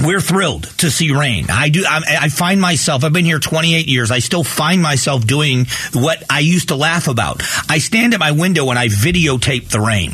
we're 0.00 0.20
thrilled 0.20 0.64
to 0.78 0.90
see 0.90 1.12
rain. 1.12 1.46
I 1.50 1.68
do. 1.68 1.84
I, 1.86 2.02
I, 2.22 2.28
find 2.28 2.60
myself. 2.60 3.04
I've 3.04 3.12
been 3.12 3.24
here 3.24 3.38
28 3.38 3.86
years. 3.86 4.10
I 4.10 4.20
still 4.20 4.44
find 4.44 4.82
myself 4.82 5.26
doing 5.26 5.66
what 5.92 6.22
I 6.30 6.40
used 6.40 6.68
to 6.68 6.76
laugh 6.76 7.08
about. 7.08 7.42
I 7.68 7.78
stand 7.78 8.14
at 8.14 8.20
my 8.20 8.32
window 8.32 8.70
and 8.70 8.78
I 8.78 8.88
videotape 8.88 9.68
the 9.68 9.80
rain 9.80 10.12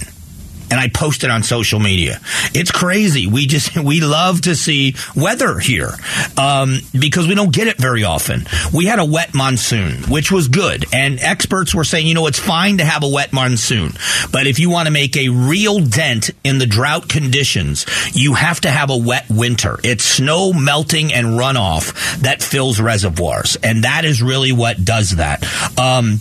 and 0.70 0.80
I 0.80 0.88
post 0.88 1.24
it 1.24 1.30
on 1.30 1.42
social 1.42 1.80
media. 1.80 2.20
It's 2.54 2.70
crazy. 2.70 3.26
We 3.26 3.46
just 3.46 3.76
we 3.78 4.00
love 4.00 4.42
to 4.42 4.54
see 4.54 4.94
weather 5.14 5.58
here 5.58 5.90
um, 6.36 6.78
because 6.98 7.28
we 7.28 7.34
don't 7.34 7.52
get 7.52 7.68
it 7.68 7.78
very 7.78 8.04
often. 8.04 8.46
We 8.72 8.86
had 8.86 8.98
a 8.98 9.04
wet 9.04 9.34
monsoon, 9.34 10.02
which 10.04 10.30
was 10.30 10.48
good, 10.48 10.86
and 10.92 11.20
experts 11.20 11.74
were 11.74 11.84
saying, 11.84 12.06
you 12.06 12.14
know, 12.14 12.26
it's 12.26 12.38
fine 12.38 12.78
to 12.78 12.84
have 12.84 13.02
a 13.02 13.08
wet 13.08 13.32
monsoon, 13.32 13.92
but 14.32 14.46
if 14.46 14.58
you 14.58 14.70
want 14.70 14.86
to 14.86 14.92
make 14.92 15.16
a 15.16 15.28
real 15.28 15.80
dent 15.80 16.30
in 16.44 16.58
the 16.58 16.66
drought 16.66 17.08
conditions, 17.08 17.86
you 18.14 18.34
have 18.34 18.60
to 18.60 18.70
have 18.70 18.90
a 18.90 18.96
wet 18.96 19.26
winter. 19.30 19.78
It's 19.82 20.04
snow 20.04 20.52
melting 20.52 21.12
and 21.12 21.38
runoff 21.38 22.20
that 22.20 22.42
fills 22.42 22.80
reservoirs, 22.80 23.56
and 23.62 23.84
that 23.84 24.04
is 24.04 24.22
really 24.22 24.52
what 24.52 24.84
does 24.84 25.16
that. 25.16 25.44
Um, 25.78 26.20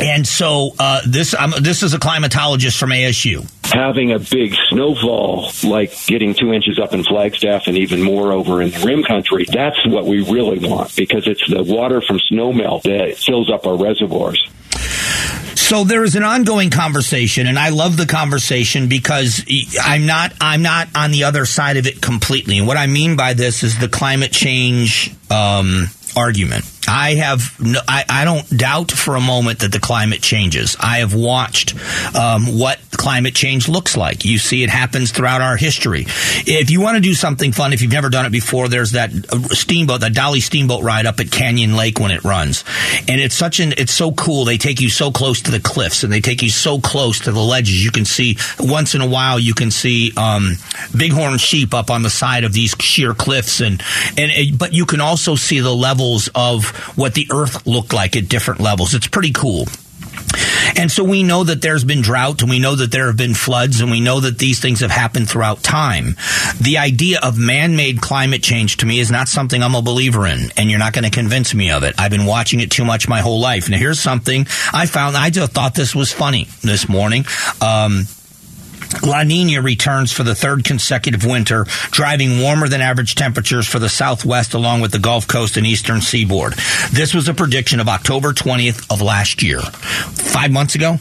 and 0.00 0.26
so 0.26 0.70
uh, 0.78 1.02
this 1.06 1.34
um, 1.34 1.52
this 1.60 1.82
is 1.82 1.94
a 1.94 1.98
climatologist 1.98 2.78
from 2.78 2.90
ASU. 2.90 3.48
Having 3.72 4.12
a 4.12 4.18
big 4.18 4.54
snowfall, 4.68 5.50
like 5.64 5.94
getting 6.06 6.34
two 6.34 6.52
inches 6.52 6.78
up 6.78 6.92
in 6.92 7.04
Flagstaff 7.04 7.66
and 7.66 7.76
even 7.78 8.02
more 8.02 8.32
over 8.32 8.60
in 8.60 8.70
the 8.70 8.80
rim 8.84 9.04
country, 9.04 9.46
that's 9.50 9.86
what 9.86 10.06
we 10.06 10.22
really 10.22 10.58
want 10.58 10.94
because 10.96 11.26
it's 11.26 11.48
the 11.48 11.62
water 11.62 12.00
from 12.00 12.18
snowmelt 12.30 12.82
that 12.82 13.16
fills 13.16 13.50
up 13.50 13.66
our 13.66 13.76
reservoirs. 13.76 14.50
So 15.70 15.84
there 15.84 16.02
is 16.02 16.16
an 16.16 16.24
ongoing 16.24 16.70
conversation, 16.70 17.46
and 17.46 17.56
I 17.56 17.68
love 17.68 17.96
the 17.96 18.06
conversation 18.06 18.88
because 18.88 19.44
I'm 19.80 20.04
not 20.04 20.32
I'm 20.40 20.62
not 20.62 20.88
on 20.96 21.12
the 21.12 21.22
other 21.24 21.46
side 21.46 21.76
of 21.76 21.86
it 21.86 22.02
completely. 22.02 22.58
And 22.58 22.66
what 22.66 22.76
I 22.76 22.88
mean 22.88 23.14
by 23.14 23.34
this 23.34 23.62
is 23.62 23.78
the 23.78 23.86
climate 23.86 24.32
change 24.32 25.14
um, 25.30 25.86
argument. 26.16 26.64
I 26.88 27.14
have 27.14 27.49
I, 27.88 28.04
I, 28.08 28.24
don't 28.24 28.48
doubt 28.56 28.90
for 28.90 29.16
a 29.16 29.20
moment 29.20 29.60
that 29.60 29.72
the 29.72 29.80
climate 29.80 30.22
changes. 30.22 30.76
I 30.80 30.98
have 30.98 31.14
watched 31.14 31.74
um, 32.16 32.58
what 32.58 32.78
climate 32.92 33.34
change 33.34 33.68
looks 33.68 33.96
like. 33.96 34.24
You 34.24 34.38
see, 34.38 34.62
it 34.62 34.70
happens 34.70 35.10
throughout 35.10 35.40
our 35.40 35.56
history. 35.56 36.04
If 36.46 36.70
you 36.70 36.80
want 36.80 36.96
to 36.96 37.00
do 37.00 37.14
something 37.14 37.52
fun, 37.52 37.72
if 37.72 37.82
you've 37.82 37.92
never 37.92 38.08
done 38.08 38.26
it 38.26 38.32
before, 38.32 38.68
there's 38.68 38.92
that 38.92 39.10
uh, 39.10 39.40
steamboat, 39.48 40.00
that 40.00 40.14
Dolly 40.14 40.40
steamboat 40.40 40.82
ride 40.82 41.06
up 41.06 41.20
at 41.20 41.30
Canyon 41.30 41.76
Lake 41.76 41.98
when 41.98 42.10
it 42.10 42.24
runs, 42.24 42.64
and 43.08 43.20
it's 43.20 43.34
such 43.34 43.60
an 43.60 43.74
it's 43.76 43.92
so 43.92 44.12
cool. 44.12 44.44
They 44.44 44.58
take 44.58 44.80
you 44.80 44.90
so 44.90 45.10
close 45.10 45.42
to 45.42 45.50
the 45.50 45.60
cliffs 45.60 46.02
and 46.02 46.12
they 46.12 46.20
take 46.20 46.42
you 46.42 46.50
so 46.50 46.80
close 46.80 47.20
to 47.20 47.32
the 47.32 47.40
ledges. 47.40 47.84
You 47.84 47.90
can 47.90 48.04
see 48.04 48.36
once 48.58 48.94
in 48.94 49.00
a 49.00 49.08
while 49.08 49.38
you 49.38 49.54
can 49.54 49.70
see 49.70 50.12
um, 50.16 50.56
bighorn 50.96 51.38
sheep 51.38 51.74
up 51.74 51.90
on 51.90 52.02
the 52.02 52.10
side 52.10 52.44
of 52.44 52.52
these 52.52 52.74
sheer 52.80 53.14
cliffs, 53.14 53.60
and 53.60 53.82
and 54.16 54.58
but 54.58 54.72
you 54.72 54.86
can 54.86 55.00
also 55.00 55.34
see 55.34 55.60
the 55.60 55.74
levels 55.74 56.28
of 56.34 56.68
what 56.96 57.14
the 57.14 57.28
earth 57.32 57.49
looked 57.66 57.92
like 57.92 58.16
at 58.16 58.28
different 58.28 58.60
levels. 58.60 58.94
It's 58.94 59.08
pretty 59.08 59.32
cool. 59.32 59.66
And 60.76 60.90
so 60.90 61.02
we 61.02 61.22
know 61.22 61.44
that 61.44 61.62
there's 61.62 61.84
been 61.84 62.00
drought 62.02 62.42
and 62.42 62.50
we 62.50 62.58
know 62.58 62.76
that 62.76 62.92
there 62.92 63.08
have 63.08 63.16
been 63.16 63.34
floods 63.34 63.80
and 63.80 63.90
we 63.90 64.00
know 64.00 64.20
that 64.20 64.38
these 64.38 64.60
things 64.60 64.80
have 64.80 64.90
happened 64.90 65.28
throughout 65.28 65.62
time. 65.62 66.16
The 66.60 66.78
idea 66.78 67.18
of 67.22 67.38
man-made 67.38 68.00
climate 68.00 68.42
change 68.42 68.78
to 68.78 68.86
me 68.86 69.00
is 69.00 69.10
not 69.10 69.28
something 69.28 69.62
I'm 69.62 69.74
a 69.74 69.82
believer 69.82 70.26
in 70.26 70.50
and 70.56 70.70
you're 70.70 70.78
not 70.78 70.92
going 70.92 71.04
to 71.04 71.10
convince 71.10 71.54
me 71.54 71.70
of 71.70 71.82
it. 71.82 71.96
I've 71.98 72.10
been 72.10 72.26
watching 72.26 72.60
it 72.60 72.70
too 72.70 72.84
much 72.84 73.08
my 73.08 73.20
whole 73.20 73.40
life. 73.40 73.68
Now 73.68 73.78
here's 73.78 74.00
something 74.00 74.46
I 74.72 74.86
found. 74.86 75.16
I 75.16 75.30
just 75.30 75.52
thought 75.52 75.74
this 75.74 75.94
was 75.94 76.12
funny 76.12 76.46
this 76.62 76.88
morning. 76.88 77.24
Um, 77.60 78.04
La 79.02 79.22
Nina 79.22 79.62
returns 79.62 80.12
for 80.12 80.22
the 80.22 80.34
third 80.34 80.64
consecutive 80.64 81.24
winter, 81.24 81.64
driving 81.90 82.40
warmer 82.40 82.68
than 82.68 82.80
average 82.80 83.14
temperatures 83.14 83.66
for 83.66 83.78
the 83.78 83.88
southwest 83.88 84.54
along 84.54 84.80
with 84.80 84.92
the 84.92 84.98
Gulf 84.98 85.26
Coast 85.26 85.56
and 85.56 85.66
eastern 85.66 86.00
seaboard. 86.00 86.54
This 86.92 87.14
was 87.14 87.28
a 87.28 87.34
prediction 87.34 87.80
of 87.80 87.88
October 87.88 88.32
20th 88.32 88.92
of 88.92 89.00
last 89.00 89.42
year. 89.42 89.60
Five 89.60 90.50
months 90.50 90.74
ago? 90.74 90.98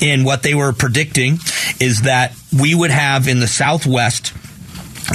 And 0.00 0.24
what 0.24 0.42
they 0.42 0.54
were 0.54 0.72
predicting 0.72 1.38
is 1.80 2.02
that 2.02 2.34
we 2.56 2.74
would 2.74 2.90
have 2.90 3.28
in 3.28 3.40
the 3.40 3.46
southwest 3.46 4.32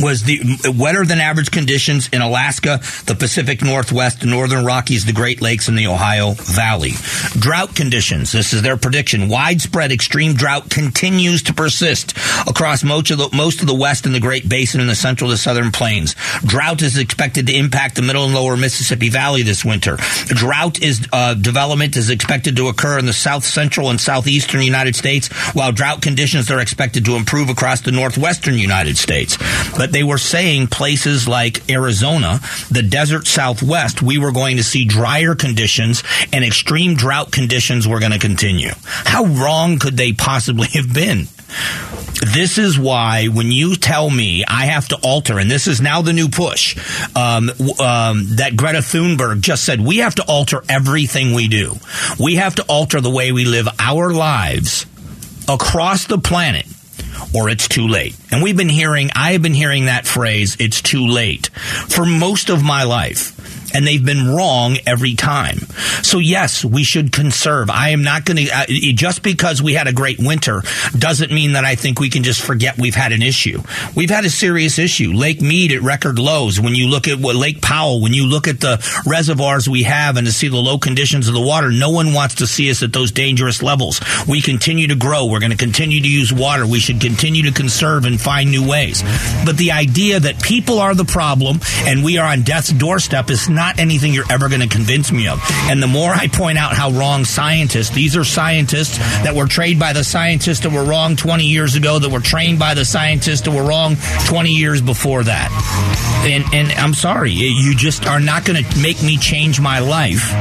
was 0.02 0.24
the 0.24 0.40
wetter 0.78 1.06
than 1.06 1.20
average 1.20 1.52
conditions 1.52 2.10
in 2.12 2.22
Alaska, 2.22 2.80
the 3.06 3.16
Pacific 3.16 3.64
Northwest, 3.64 4.22
the 4.22 4.28
Northern 4.28 4.66
Rockies, 4.66 5.06
the 5.06 5.14
Great 5.14 5.42
Lakes, 5.42 5.68
and 5.68 5.78
the 5.78 5.88
Ohio 5.88 6.32
Valley. 6.32 6.92
Drought 7.40 7.76
conditions. 7.76 8.32
This 8.32 8.54
is 8.54 8.62
their 8.62 8.78
prediction. 8.78 9.30
Widespread 9.30 9.92
extreme 9.92 10.34
drought 10.34 10.70
continues 10.70 11.44
to 11.44 11.54
persist 11.54 12.18
across 12.48 12.84
most 12.84 13.12
of 13.12 13.18
the, 13.18 13.30
most 13.36 13.62
of 13.62 13.68
the 13.68 13.76
West 13.76 14.06
and 14.06 14.14
the 14.14 14.20
Great 14.20 14.48
Basin 14.48 14.82
and 14.82 14.90
the 14.90 14.96
Central 14.96 15.30
to 15.30 15.38
Southern 15.38 15.72
Plains. 15.72 16.16
Drought 16.46 16.82
is 16.82 16.98
expected 16.98 17.48
to 17.48 17.56
impact 17.56 17.96
the 17.96 18.02
Middle 18.02 18.26
and 18.26 18.34
Lower 18.34 18.58
Mississippi 18.58 19.10
Valley 19.10 19.44
this 19.44 19.64
winter. 19.64 19.98
Drought 20.28 20.82
is 20.82 21.08
uh, 21.12 21.34
development 21.34 21.96
is 21.98 22.10
expected 22.10 22.56
to 22.56 22.68
occur 22.68 23.00
in 23.00 23.06
the 23.06 23.14
South 23.14 23.44
Central 23.44 23.90
and 23.90 24.00
Southeastern 24.00 24.62
United 24.62 24.96
States, 24.96 25.28
while 25.54 25.72
drought 25.72 26.02
conditions 26.02 26.50
are 26.52 26.60
expected 26.60 27.06
to 27.06 27.16
improve 27.16 27.50
across 27.50 27.82
the 27.82 27.92
Northwestern 27.92 28.56
United 28.56 28.98
States. 28.98 29.38
But 29.78 29.87
they 29.92 30.04
were 30.04 30.18
saying 30.18 30.68
places 30.68 31.28
like 31.28 31.70
Arizona, 31.70 32.40
the 32.70 32.82
desert 32.84 33.28
Southwest, 33.28 34.02
we 34.02 34.18
were 34.18 34.32
going 34.32 34.58
to 34.58 34.64
see 34.64 34.86
drier 34.86 35.36
conditions 35.36 36.04
and 36.34 36.44
extreme 36.44 36.96
drought 36.96 37.32
conditions 37.32 37.88
were 37.88 38.00
going 38.00 38.12
to 38.12 38.20
continue. 38.20 38.72
How 38.84 39.26
wrong 39.26 39.80
could 39.80 39.98
they 39.98 40.14
possibly 40.14 40.68
have 40.74 40.94
been? 40.94 41.28
This 42.34 42.58
is 42.58 42.78
why 42.80 43.28
when 43.28 43.52
you 43.52 43.76
tell 43.76 44.10
me 44.10 44.44
I 44.46 44.66
have 44.66 44.88
to 44.90 44.98
alter, 45.04 45.40
and 45.40 45.50
this 45.50 45.68
is 45.68 45.80
now 45.80 46.02
the 46.02 46.14
new 46.14 46.30
push 46.30 46.76
um, 47.16 47.50
um, 47.80 48.26
that 48.36 48.54
Greta 48.56 48.80
Thunberg 48.80 49.42
just 49.42 49.64
said, 49.64 49.80
we 49.80 49.98
have 49.98 50.16
to 50.16 50.26
alter 50.28 50.64
everything 50.68 51.34
we 51.34 51.48
do. 51.48 51.76
We 52.20 52.36
have 52.36 52.56
to 52.56 52.64
alter 52.64 53.02
the 53.02 53.12
way 53.12 53.32
we 53.32 53.46
live 53.46 53.68
our 53.80 54.12
lives 54.12 54.86
across 55.48 56.06
the 56.06 56.18
planet 56.18 56.66
or 57.34 57.50
it's 57.50 57.68
too 57.68 57.88
late. 57.88 58.16
And 58.32 58.44
we've 58.44 58.58
been 58.58 58.70
hearing, 58.70 59.10
I 59.16 59.34
have 59.34 59.42
been 59.42 59.54
hearing 59.54 59.86
that 59.86 60.06
phrase, 60.06 60.58
it's 60.60 60.82
too 60.82 61.08
late, 61.08 61.48
for 61.48 62.06
most 62.06 62.50
of 62.50 62.64
my 62.64 62.84
life. 62.84 63.34
And 63.74 63.86
they've 63.86 64.04
been 64.04 64.28
wrong 64.28 64.78
every 64.86 65.16
time. 65.16 65.60
So 66.04 66.20
yes, 66.20 66.64
we 66.64 66.84
should 66.84 67.12
conserve. 67.12 67.70
I 67.70 67.90
am 67.90 68.04
not 68.04 68.26
going 68.26 68.38
to 68.38 68.52
uh, 68.52 68.66
just 68.94 69.24
because 69.24 69.62
we 69.62 69.74
had 69.74 69.88
a 69.88 69.94
great 69.94 70.20
winter 70.20 70.62
doesn't 70.98 71.32
mean 71.32 71.54
that 71.54 71.66
I 71.66 71.76
think 71.76 72.00
we 72.00 72.10
can 72.10 72.24
just 72.24 72.42
forget 72.42 72.78
we've 72.78 72.96
had 72.96 73.12
an 73.12 73.22
issue. 73.22 73.62
We've 73.96 74.10
had 74.10 74.26
a 74.26 74.30
serious 74.30 74.80
issue. 74.80 75.14
Lake 75.14 75.42
Mead 75.42 75.72
at 75.72 75.82
record 75.82 76.20
lows. 76.20 76.60
When 76.60 76.76
you 76.76 76.88
look 76.88 77.08
at 77.08 77.20
what 77.20 77.36
Lake 77.36 77.62
Powell, 77.62 78.02
when 78.02 78.14
you 78.14 78.26
look 78.26 78.48
at 78.48 78.60
the 78.60 78.84
reservoirs 79.06 79.68
we 79.68 79.84
have 79.84 80.18
and 80.18 80.28
to 80.28 80.34
see 80.34 80.48
the 80.48 80.58
low 80.58 80.78
conditions 80.78 81.28
of 81.28 81.34
the 81.34 81.42
water, 81.42 81.72
no 81.72 81.90
one 81.90 82.14
wants 82.14 82.36
to 82.36 82.48
see 82.48 82.70
us 82.70 82.84
at 82.84 82.94
those 82.94 83.12
dangerous 83.12 83.62
levels. 83.62 84.02
We 84.28 84.42
continue 84.42 84.88
to 84.88 84.96
grow. 84.96 85.26
We're 85.26 85.40
going 85.40 85.52
to 85.52 85.58
continue 85.58 86.02
to 86.02 86.08
use 86.08 86.32
water. 86.32 86.66
We 86.66 86.80
should 86.80 87.02
continue 87.02 87.44
to 87.44 87.52
conserve 87.52 88.06
and 88.06 88.20
find 88.20 88.52
new 88.52 88.68
ways. 88.68 89.04
But 89.46 89.58
the 89.58 89.72
idea 89.72 90.20
that 90.20 90.42
people 90.42 90.80
are 90.80 90.96
the 90.96 91.06
problem 91.06 91.60
and 91.86 92.04
we 92.04 92.18
are 92.18 92.28
on 92.28 92.44
death's 92.44 92.70
doorstep 92.70 93.30
is 93.30 93.50
not 93.58 93.80
anything 93.80 94.14
you're 94.14 94.32
ever 94.32 94.48
going 94.48 94.62
to 94.62 94.68
convince 94.70 95.12
me 95.12 95.28
of. 95.28 95.42
And 95.70 95.84
the 95.84 95.88
more 95.88 96.12
I 96.14 96.28
point 96.28 96.58
out 96.58 96.74
how 96.74 96.92
wrong 96.92 97.26
scientists, 97.26 97.90
these 97.90 98.16
are 98.16 98.24
scientists 98.24 98.98
that 98.98 99.36
were 99.36 99.48
trained 99.48 99.80
by 99.80 99.92
the 99.92 100.04
scientists 100.04 100.62
that 100.62 100.72
were 100.72 100.86
wrong 100.86 101.18
20 101.18 101.44
years 101.44 101.76
ago, 101.76 102.00
that 102.00 102.10
were 102.10 102.22
trained 102.22 102.60
by 102.60 102.74
the 102.74 102.86
scientists 102.86 103.42
that 103.42 103.52
were 103.52 103.64
wrong 103.64 103.98
20 104.28 104.50
years 104.52 104.82
before 104.82 105.24
that. 105.24 105.52
And, 106.26 106.46
and 106.54 106.72
I'm 106.80 106.94
sorry, 106.94 107.32
you 107.32 107.76
just 107.76 108.06
are 108.06 108.20
not 108.20 108.46
going 108.46 108.64
to 108.64 108.80
make 108.80 109.04
me 109.04 109.18
change 109.18 109.60
my 109.60 109.80
life 109.80 110.32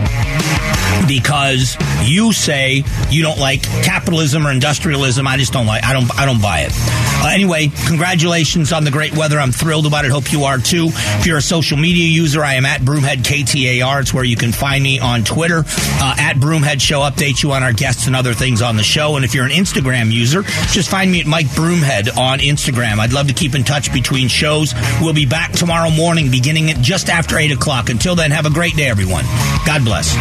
because 1.07 1.77
you 2.03 2.33
say 2.33 2.85
you 3.11 3.23
don't 3.23 3.39
like 3.39 3.63
capitalism 3.63 4.47
or 4.47 4.51
industrialism. 4.51 5.27
I 5.27 5.37
just 5.37 5.53
don't 5.53 5.67
like. 5.67 5.85
I 5.85 5.93
don't. 5.93 6.19
I 6.19 6.27
don't 6.27 6.41
buy 6.41 6.61
it. 6.61 6.73
Uh, 6.75 7.31
anyway, 7.33 7.71
congratulations 7.87 8.73
on 8.73 8.85
the 8.85 8.91
great 8.91 9.17
weather. 9.17 9.39
I'm 9.39 9.53
thrilled 9.53 9.87
about 9.87 10.05
it. 10.05 10.11
Hope 10.11 10.33
you 10.33 10.45
are 10.45 10.59
too. 10.59 10.89
If 10.91 11.27
you're 11.27 11.39
a 11.39 11.43
social 11.43 11.77
media 11.77 12.07
user, 12.07 12.45
I 12.45 12.55
am 12.55 12.67
at 12.67 12.85
Broomhead 13.07 13.23
KTAR. 13.23 14.01
It's 14.01 14.13
where 14.13 14.25
you 14.25 14.37
can 14.37 14.53
find 14.53 14.83
me 14.83 14.99
on 14.99 15.23
Twitter. 15.23 15.65
Uh, 15.67 16.15
at 16.19 16.37
Broomhead 16.37 16.81
Show, 16.81 17.01
update 17.01 17.43
you 17.43 17.53
on 17.53 17.63
our 17.63 17.73
guests 17.73 18.07
and 18.07 18.17
other 18.17 18.35
things 18.35 18.63
on 18.63 18.77
the 18.77 18.83
show. 18.83 19.17
And 19.17 19.25
if 19.25 19.35
you're 19.35 19.45
an 19.45 19.53
Instagram 19.53 20.11
user, 20.11 20.43
just 20.43 20.91
find 20.91 21.11
me 21.11 21.21
at 21.21 21.27
Mike 21.27 21.47
Broomhead 21.47 22.17
on 22.17 22.41
Instagram. 22.41 22.99
I'd 22.99 23.13
love 23.13 23.29
to 23.29 23.35
keep 23.35 23.55
in 23.55 23.65
touch 23.65 23.93
between 23.93 24.29
shows. 24.29 24.75
We'll 25.01 25.15
be 25.15 25.27
back 25.27 25.53
tomorrow 25.53 25.91
morning, 25.91 26.31
beginning 26.31 26.71
at 26.71 26.79
just 26.79 27.09
after 27.09 27.39
eight 27.39 27.53
o'clock. 27.53 27.91
Until 27.91 28.17
then, 28.17 28.31
have 28.33 28.47
a 28.47 28.51
great 28.51 28.75
day, 28.75 28.89
everyone. 28.89 29.25
God 29.65 29.85
bless. 29.85 30.17